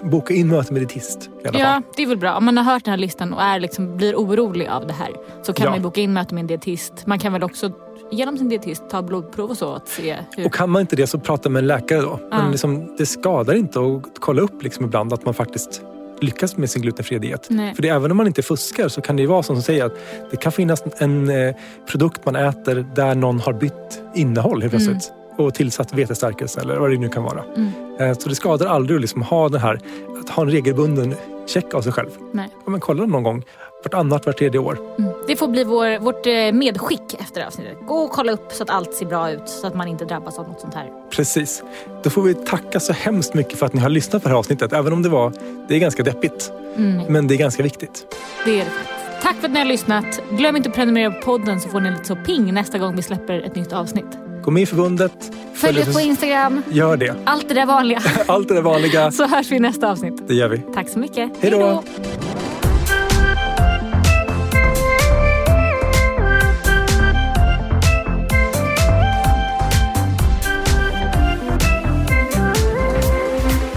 [0.04, 2.36] boka in möte med dietist i alla Ja, det är väl bra.
[2.38, 5.10] Om man har hört den här listan och är liksom, blir orolig av det här
[5.44, 5.72] så kan Ja.
[5.72, 6.94] man boka in möte med en dietist.
[7.06, 7.72] Man kan väl också
[8.12, 10.46] genom sin dietist ta blodprov och så att se hur...
[10.46, 12.20] Och kan man inte det så prata med en läkare då.
[12.32, 12.38] Ja.
[12.38, 15.82] Men liksom, det skadar inte att kolla upp liksom ibland att man faktiskt
[16.22, 17.48] lyckas med sin glutenfria diet.
[17.50, 17.76] Nej.
[17.76, 19.86] För det, även om man inte fuskar så kan det ju vara som som säger
[19.86, 19.94] att
[20.32, 21.56] det kan finnas en eh,
[21.90, 25.12] produkt man äter där någon har bytt innehåll helt plötsligt.
[25.38, 27.44] Och tillsatt vetestärkelse eller vad det nu kan vara.
[27.56, 27.72] Mm.
[28.00, 29.80] Eh, så det skadar aldrig att liksom ha den här,
[30.22, 31.16] att ha en regelbunden
[31.48, 32.10] check av sig själv.
[32.34, 32.50] Nej.
[32.66, 33.44] Ja, men kolla någon gång,
[33.84, 34.78] vartannat, vart tredje år.
[35.00, 35.12] Mm.
[35.28, 37.78] Det får bli vår, vårt eh, medskick efter avsnittet.
[37.88, 40.40] Gå och kolla upp så att allt ser bra ut så att man inte drabbas
[40.40, 40.90] av något sånt här.
[41.12, 41.64] Precis.
[42.04, 44.40] Då får vi tacka så hemskt mycket för att ni har lyssnat på det här
[44.40, 44.74] avsnittet.
[44.74, 45.34] Även om det var,
[45.68, 46.52] det är ganska deppigt.
[46.76, 47.04] Mm.
[47.14, 48.16] Men det är ganska viktigt.
[48.46, 49.22] Det är det faktiskt.
[49.24, 50.22] Tack för att ni har lyssnat.
[50.32, 53.02] Glöm inte att prenumerera på podden så får ni lite så ping nästa gång vi
[53.02, 54.06] släpper ett nytt avsnitt.
[54.44, 55.32] Gå med i förbundet.
[55.54, 56.62] Följ oss på Instagram.
[56.72, 57.16] Gör det.
[57.24, 58.02] Allt det där vanliga.
[58.28, 60.28] Allt det där vanliga, Så hörs vi i nästa avsnitt.
[60.28, 60.58] det gör vi.
[60.74, 61.32] Tack så mycket.
[61.40, 61.84] Hej då.